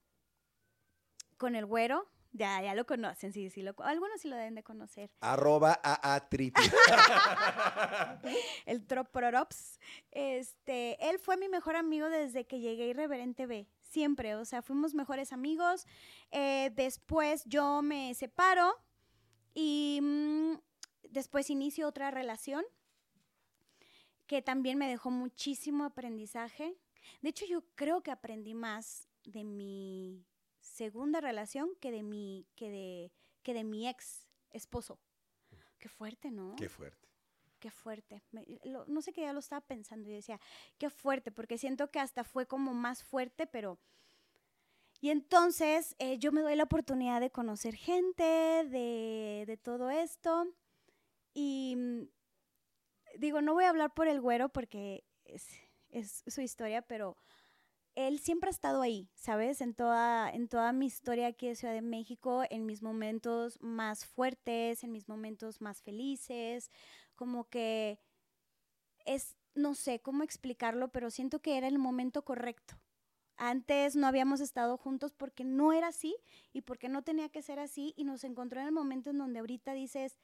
[1.37, 2.07] con el güero.
[2.35, 3.61] Ya, ya lo conocen, sí, sí.
[3.61, 5.11] Lo, algunos sí lo deben de conocer.
[5.21, 6.27] Arroba a
[8.65, 9.79] el Troporops.
[10.09, 14.61] Este, él fue mi mejor amigo desde que llegué a Irreverente B siempre, o sea,
[14.61, 15.85] fuimos mejores amigos.
[16.31, 18.75] Eh, después yo me separo
[19.53, 20.53] y mm,
[21.09, 22.65] después inicio otra relación
[24.25, 26.75] que también me dejó muchísimo aprendizaje.
[27.21, 30.25] De hecho, yo creo que aprendí más de mi
[30.59, 33.11] segunda relación que de mi, que de,
[33.43, 34.99] que de mi ex esposo.
[35.77, 36.55] Qué fuerte, ¿no?
[36.55, 37.02] Qué fuerte
[37.63, 38.21] qué fuerte.
[38.87, 40.37] no sé qué ya lo estaba pensando y decía,
[40.77, 43.79] qué fuerte, porque siento que hasta fue como más fuerte, pero...
[44.99, 50.45] Y entonces eh, yo me doy la oportunidad de conocer gente, de, todo esto.
[51.33, 55.47] Y mm, digo, no voy a hablar por el güero porque es,
[55.89, 57.15] es su historia, pero
[57.95, 59.61] él siempre ha estado ahí, ¿sabes?
[59.61, 64.05] En toda, en toda mi historia aquí de Ciudad de México, en mis momentos más
[64.05, 66.71] fuertes, en mis momentos más felices,
[67.15, 67.99] como que
[69.05, 72.75] es, no sé cómo explicarlo, pero siento que era el momento correcto.
[73.35, 76.15] Antes no habíamos estado juntos porque no era así
[76.53, 79.39] y porque no tenía que ser así y nos encontró en el momento en donde
[79.39, 80.17] ahorita dices,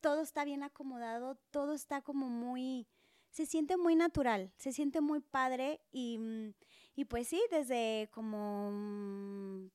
[0.00, 2.86] todo está bien acomodado, todo está como muy
[3.30, 6.54] se siente muy natural, se siente muy padre y, mm,
[6.96, 9.70] y pues sí, desde como mm,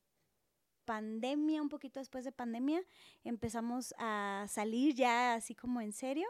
[0.85, 2.81] pandemia, un poquito después de pandemia,
[3.23, 6.27] empezamos a salir ya así como en serio.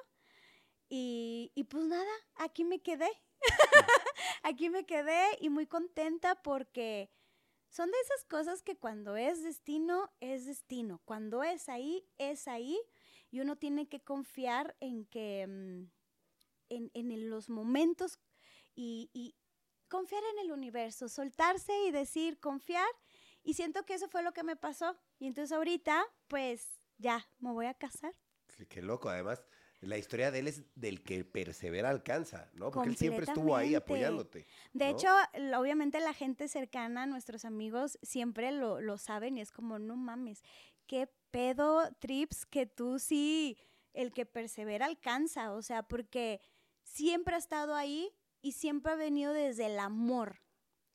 [0.96, 3.10] Y, y pues nada, aquí me quedé.
[4.44, 7.10] aquí me quedé y muy contenta porque
[7.68, 11.02] son de esas cosas que cuando es destino, es destino.
[11.04, 12.80] Cuando es ahí, es ahí.
[13.32, 15.90] Y uno tiene que confiar en que, mm,
[16.70, 18.20] en, en los momentos
[18.76, 19.36] y, y
[19.90, 22.88] confiar en el universo, soltarse y decir, confiar.
[23.42, 24.96] Y siento que eso fue lo que me pasó.
[25.18, 26.68] Y entonces ahorita, pues
[27.00, 28.14] ya, me voy a casar.
[28.46, 29.44] Qué, qué loco, además
[29.86, 32.72] la historia de él es del que persevera alcanza, ¿no?
[32.72, 34.48] Porque él siempre estuvo ahí apoyándote.
[34.74, 35.08] De hecho,
[35.58, 40.44] obviamente la gente cercana, nuestros amigos, siempre lo, lo saben y es como, no mames,
[40.88, 43.58] qué pedo, Trips, que tú sí,
[43.94, 46.42] el que persevera alcanza, o sea, porque
[46.84, 48.12] siempre ha estado ahí
[48.42, 50.42] y siempre ha venido desde el amor,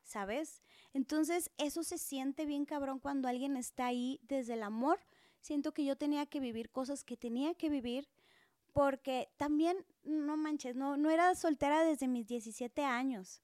[0.03, 0.62] ¿sabes?
[0.93, 5.01] Entonces, eso se siente bien cabrón cuando alguien está ahí desde el amor.
[5.41, 8.09] Siento que yo tenía que vivir cosas que tenía que vivir
[8.73, 13.43] porque también, no manches, no, no era soltera desde mis 17 años.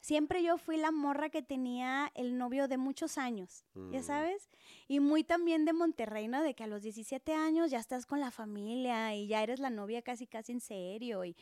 [0.00, 4.02] Siempre yo fui la morra que tenía el novio de muchos años, ya mm.
[4.02, 4.50] sabes,
[4.88, 6.42] y muy también de Monterrey, ¿no?
[6.42, 9.70] De que a los 17 años ya estás con la familia y ya eres la
[9.70, 11.36] novia casi casi en serio y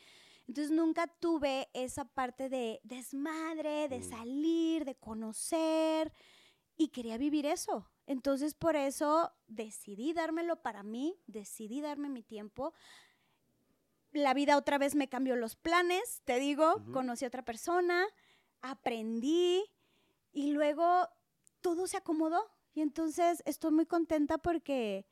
[0.50, 4.02] entonces nunca tuve esa parte de desmadre, de mm.
[4.02, 6.12] salir, de conocer
[6.76, 7.88] y quería vivir eso.
[8.10, 12.74] Entonces por eso decidí dármelo para mí, decidí darme mi tiempo.
[14.10, 18.04] La vida otra vez me cambió los planes, te digo, conocí a otra persona,
[18.62, 19.62] aprendí
[20.32, 21.08] y luego
[21.60, 22.50] todo se acomodó.
[22.74, 25.06] Y entonces estoy muy contenta porque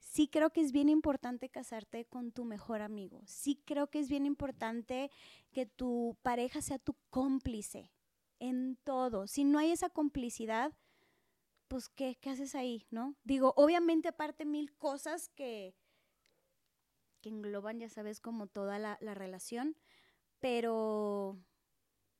[0.00, 3.22] sí creo que es bien importante casarte con tu mejor amigo.
[3.24, 5.12] Sí creo que es bien importante
[5.52, 7.92] que tu pareja sea tu cómplice
[8.40, 9.28] en todo.
[9.28, 10.72] Si no hay esa complicidad,
[11.72, 13.16] pues, ¿qué, ¿qué haces ahí, no?
[13.24, 15.74] Digo, obviamente aparte mil cosas que,
[17.22, 19.74] que engloban, ya sabes, como toda la, la relación,
[20.38, 21.42] pero,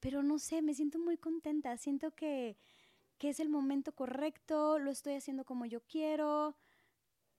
[0.01, 2.57] pero no sé, me siento muy contenta, siento que,
[3.19, 6.57] que es el momento correcto, lo estoy haciendo como yo quiero,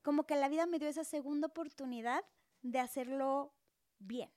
[0.03, 2.24] como que la vida me dio esa segunda oportunidad
[2.61, 3.55] de hacerlo
[3.97, 4.30] bien,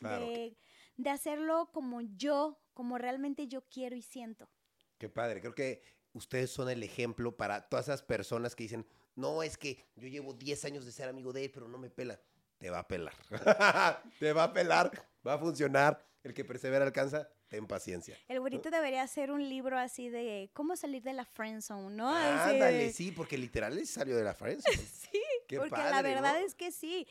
[0.00, 0.56] de,
[0.96, 4.48] de, hacerlo como yo, como realmente yo quiero y siento.
[4.96, 8.86] Qué padre, creo que ustedes son el ejemplo para todas esas personas que dicen,
[9.16, 11.90] no, es que yo llevo 10 años de ser amigo de él, pero no me
[11.90, 12.20] pela.
[12.58, 13.14] Te va a pelar.
[14.18, 14.90] te va a pelar,
[15.26, 16.06] va a funcionar.
[16.22, 18.14] El que persevera alcanza, ten paciencia.
[18.28, 22.14] El güerito debería hacer un libro así de cómo salir de la friendzone, ¿no?
[22.14, 24.76] Ándale, sí, porque literal salió de la friendzone.
[25.10, 25.22] sí,
[25.56, 27.06] porque la verdad es que sí.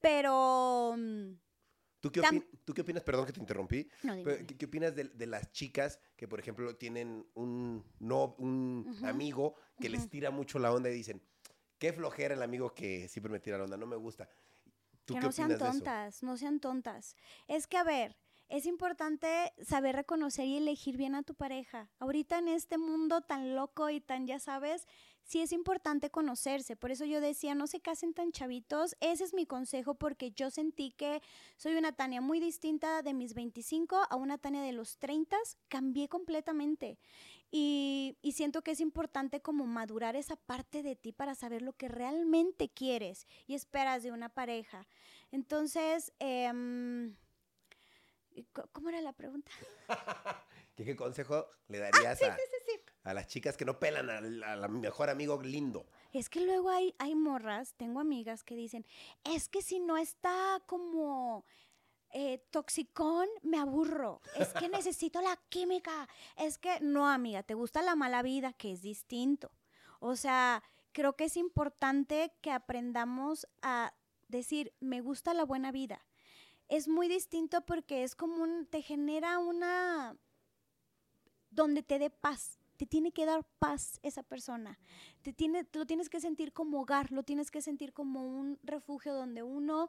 [0.00, 1.32] Pero mm,
[2.04, 2.12] ¿Tú
[2.74, 3.88] qué, opinas, perdón que te interrumpí,
[4.58, 10.10] ¿qué, opinas de, las chicas que, por ejemplo, tienen un, no, un amigo que les
[10.10, 11.22] tira mucho la onda y dicen,
[11.78, 14.28] qué flojera el amigo que siempre me tira la onda, no me gusta?
[15.06, 17.16] que no sean tontas, no sean tontas.
[17.48, 21.90] Es que, a ver, es importante saber reconocer y elegir bien a tu pareja.
[21.98, 24.86] Ahorita en este mundo tan loco y tan, ya sabes,
[25.24, 26.76] sí es importante conocerse.
[26.76, 28.96] Por eso yo decía, no se casen tan chavitos.
[29.00, 31.22] Ese es mi consejo porque yo sentí que
[31.56, 35.36] soy una Tania muy distinta de mis 25 a una Tania de los 30.
[35.68, 36.98] Cambié completamente.
[37.56, 41.86] Y, siento que es importante como madurar esa parte de ti para saber lo que
[41.86, 44.88] realmente quieres y esperas de una pareja.
[45.30, 47.14] Entonces, em,
[48.72, 49.52] ¿cómo era la pregunta?
[50.76, 52.36] ¿Qué, consejo le ah, darías a,
[53.04, 55.86] a las chicas que no pelan al, mejor amigo lindo.
[56.12, 58.86] Es que luego hay, hay morras, tengo amigas que dicen,
[59.24, 61.44] es que si no está como
[62.10, 64.22] eh, toxicón, me aburro.
[64.36, 66.08] Es que necesito la química.
[66.36, 69.52] Es que no, amiga, te gusta la mala vida, que es distinto.
[70.00, 73.92] O sea, creo que es importante que aprendamos a
[74.28, 76.06] decir, me gusta la buena vida.
[76.68, 80.16] Es muy distinto porque es como un, te genera una,
[81.50, 84.78] donde te dé paz te tiene que dar paz esa persona.
[85.22, 89.14] Te tiene, lo tienes que sentir como hogar, lo tienes que sentir como un refugio
[89.14, 89.88] donde uno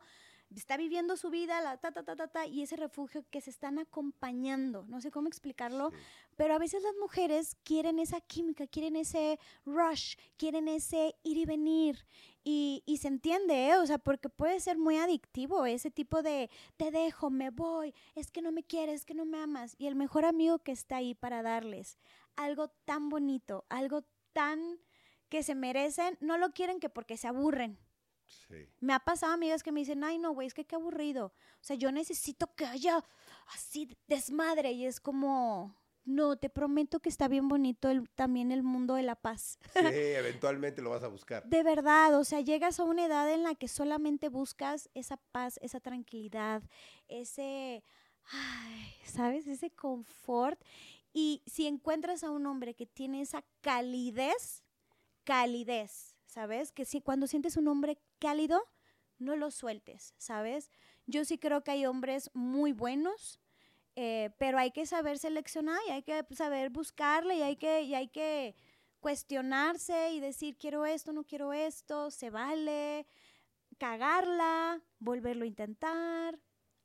[0.55, 3.49] está viviendo su vida, la ta, ta, ta, ta, ta, y ese refugio que se
[3.49, 4.85] están acompañando.
[4.87, 5.91] No sé cómo explicarlo,
[6.35, 11.45] pero a veces las mujeres quieren esa química, quieren ese rush, quieren ese ir y
[11.45, 12.05] venir.
[12.43, 13.77] Y, y se entiende, ¿eh?
[13.77, 18.29] o sea, porque puede ser muy adictivo ese tipo de te dejo, me voy, es
[18.29, 19.75] que no me quieres, es que no me amas.
[19.79, 21.97] Y el mejor amigo que está ahí para darles
[22.37, 24.79] algo tan bonito, algo tan
[25.29, 27.79] que se merecen, no lo quieren que porque se aburren,
[28.47, 28.67] Sí.
[28.79, 31.27] Me ha pasado amigas que me dicen, ay, no, güey, es que qué aburrido.
[31.27, 33.03] O sea, yo necesito que haya
[33.47, 34.71] así desmadre.
[34.71, 39.03] Y es como, no, te prometo que está bien bonito el, también el mundo de
[39.03, 39.59] la paz.
[39.73, 41.43] Sí, eventualmente lo vas a buscar.
[41.45, 45.59] De verdad, o sea, llegas a una edad en la que solamente buscas esa paz,
[45.61, 46.63] esa tranquilidad,
[47.07, 47.83] ese,
[48.31, 49.47] ay, ¿sabes?
[49.47, 50.59] Ese confort.
[51.17, 54.65] Y si encuentras a un hombre que tiene esa calidez,
[55.23, 56.73] calidez, ¿sabes?
[56.73, 58.61] Que si cuando sientes un hombre cálido,
[59.17, 60.69] no lo sueltes, ¿sabes?
[61.05, 63.39] Yo sí creo que hay hombres muy buenos,
[63.95, 67.95] eh, pero hay que saber seleccionar y hay que saber buscarle y hay que, y
[67.95, 68.53] hay que
[68.99, 73.07] cuestionarse y decir, quiero esto, no quiero esto, se vale,
[73.77, 76.37] cagarla, volverlo a intentar.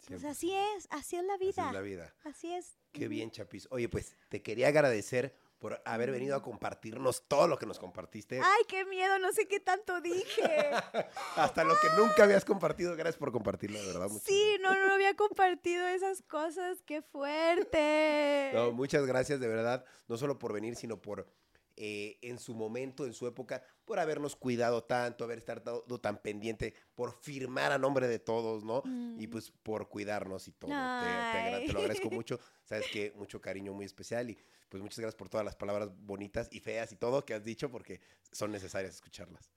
[0.07, 1.65] Pues así es, así es la vida.
[1.65, 2.15] Así es la vida.
[2.23, 2.80] Así es.
[2.93, 3.69] Qué bien, Chapis.
[3.71, 8.41] Oye, pues te quería agradecer por haber venido a compartirnos todo lo que nos compartiste.
[8.41, 10.43] Ay, qué miedo, no sé qué tanto dije.
[11.37, 12.97] Hasta lo que nunca habías compartido.
[12.97, 14.09] Gracias por compartirlo, de verdad.
[14.09, 18.51] muchas Sí, no, no había compartido esas cosas, qué fuerte.
[18.55, 21.29] No, muchas gracias de verdad, no solo por venir, sino por
[21.83, 26.75] eh, en su momento, en su época, por habernos cuidado tanto, haber estado tan pendiente,
[26.95, 28.83] por firmar a nombre de todos, ¿no?
[29.19, 29.31] Y Mm.
[29.31, 30.71] pues por cuidarnos y todo.
[31.01, 32.39] Te, te te lo agradezco mucho.
[32.65, 36.49] Sabes que mucho cariño muy especial y pues muchas gracias por todas las palabras bonitas
[36.53, 38.01] y feas y todo que has dicho porque
[38.31, 39.51] son necesarias escucharlas.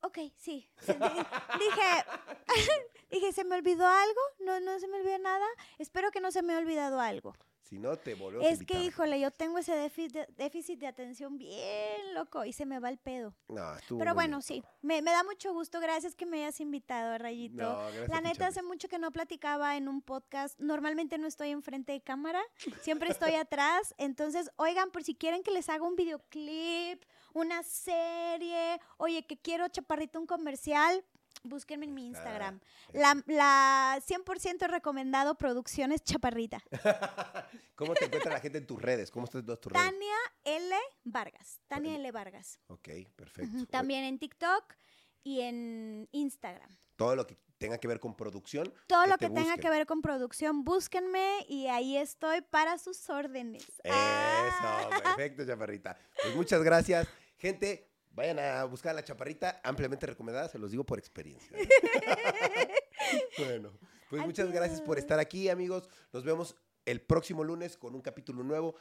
[0.00, 0.68] Ok, sí.
[0.80, 2.04] sí, di- dije,
[3.10, 4.20] dije, ¿se me olvidó algo?
[4.40, 5.46] No, no se me olvidó nada.
[5.78, 7.34] Espero que no se me ha olvidado algo.
[7.68, 12.14] Si no, te volvemos a Es que, híjole, yo tengo ese déficit de, atención bien
[12.14, 13.34] loco y se me va el pedo.
[13.48, 14.42] No, estuvo Pero bueno, bien.
[14.42, 15.80] sí, me, me da mucho gusto.
[15.80, 17.62] Gracias que me hayas invitado, Rayito.
[17.62, 20.58] No, gracias a La neta, hace mucho que no platicaba en un podcast.
[20.60, 22.40] Normalmente no estoy enfrente de cámara,
[22.82, 23.94] siempre estoy atrás.
[23.98, 27.02] Entonces, oigan, por si quieren que les haga un videoclip,
[27.34, 31.04] una serie, oye, que quiero chaparrito un comercial,
[31.42, 32.60] búsquenme en mi Instagram.
[32.92, 36.62] La, la 100% recomendado Producciones Chaparrita.
[37.74, 39.10] ¿Cómo te encuentra la gente en tus redes?
[39.10, 39.84] ¿Cómo están todas tus redes?
[39.84, 40.74] Tania L.
[41.04, 41.60] Vargas.
[41.68, 42.10] Tania L.
[42.12, 42.58] Vargas.
[42.68, 43.56] Ok, perfecto.
[43.56, 44.74] Ujú, También en TikTok
[45.22, 46.76] y en Instagram.
[46.96, 48.72] Todo lo que tenga que ver con producción.
[48.86, 53.62] Todo lo que tenga que ver con producción, búsquenme y ahí estoy para sus órdenes.
[53.84, 54.88] Eso, Ah.
[55.02, 55.98] perfecto, chaparrita.
[56.22, 57.06] Pues muchas gracias.
[57.36, 61.56] Gente, vayan a buscar a la chaparrita, ampliamente recomendada, se los digo por experiencia.
[63.38, 63.70] bueno,
[64.10, 65.88] pues muchas gracias por estar aquí, amigos.
[66.12, 66.56] Nos vemos
[66.86, 68.74] el próximo lunes con un capítulo nuevo.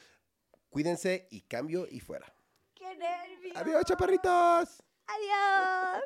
[0.69, 2.33] Cuídense y cambio y fuera.
[2.73, 3.57] ¡Qué nervios!
[3.57, 4.81] Adiós, chaparritos.
[5.05, 6.03] ¡Adiós!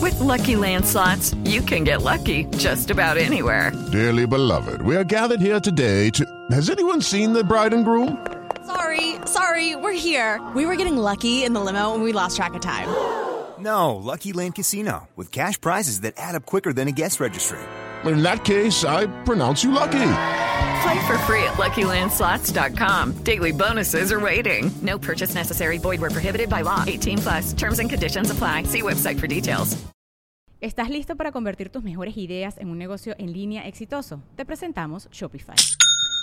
[0.00, 3.70] With Lucky Land slots, you can get lucky just about anywhere.
[3.92, 6.24] Dearly beloved, we are gathered here today to.
[6.50, 8.18] Has anyone seen the bride and groom?
[8.66, 10.40] Sorry, sorry, we're here.
[10.54, 12.88] We were getting lucky in the limo and we lost track of time.
[13.58, 17.58] No, Lucky Land Casino, with cash prizes that add up quicker than a guest registry.
[18.04, 20.14] In that case, I pronounce you lucky.
[20.82, 23.22] Play for free at LuckyLandSlots.com.
[23.22, 24.70] Daily bonuses are waiting.
[24.82, 25.78] No purchase necessary.
[25.78, 26.82] Void where prohibited by law.
[26.86, 27.52] 18 plus.
[27.52, 28.64] Terms and conditions apply.
[28.64, 29.76] See website for details.
[30.60, 34.22] ¿Estás listo para convertir tus mejores ideas en un negocio en línea exitoso?
[34.36, 35.56] Te presentamos Shopify.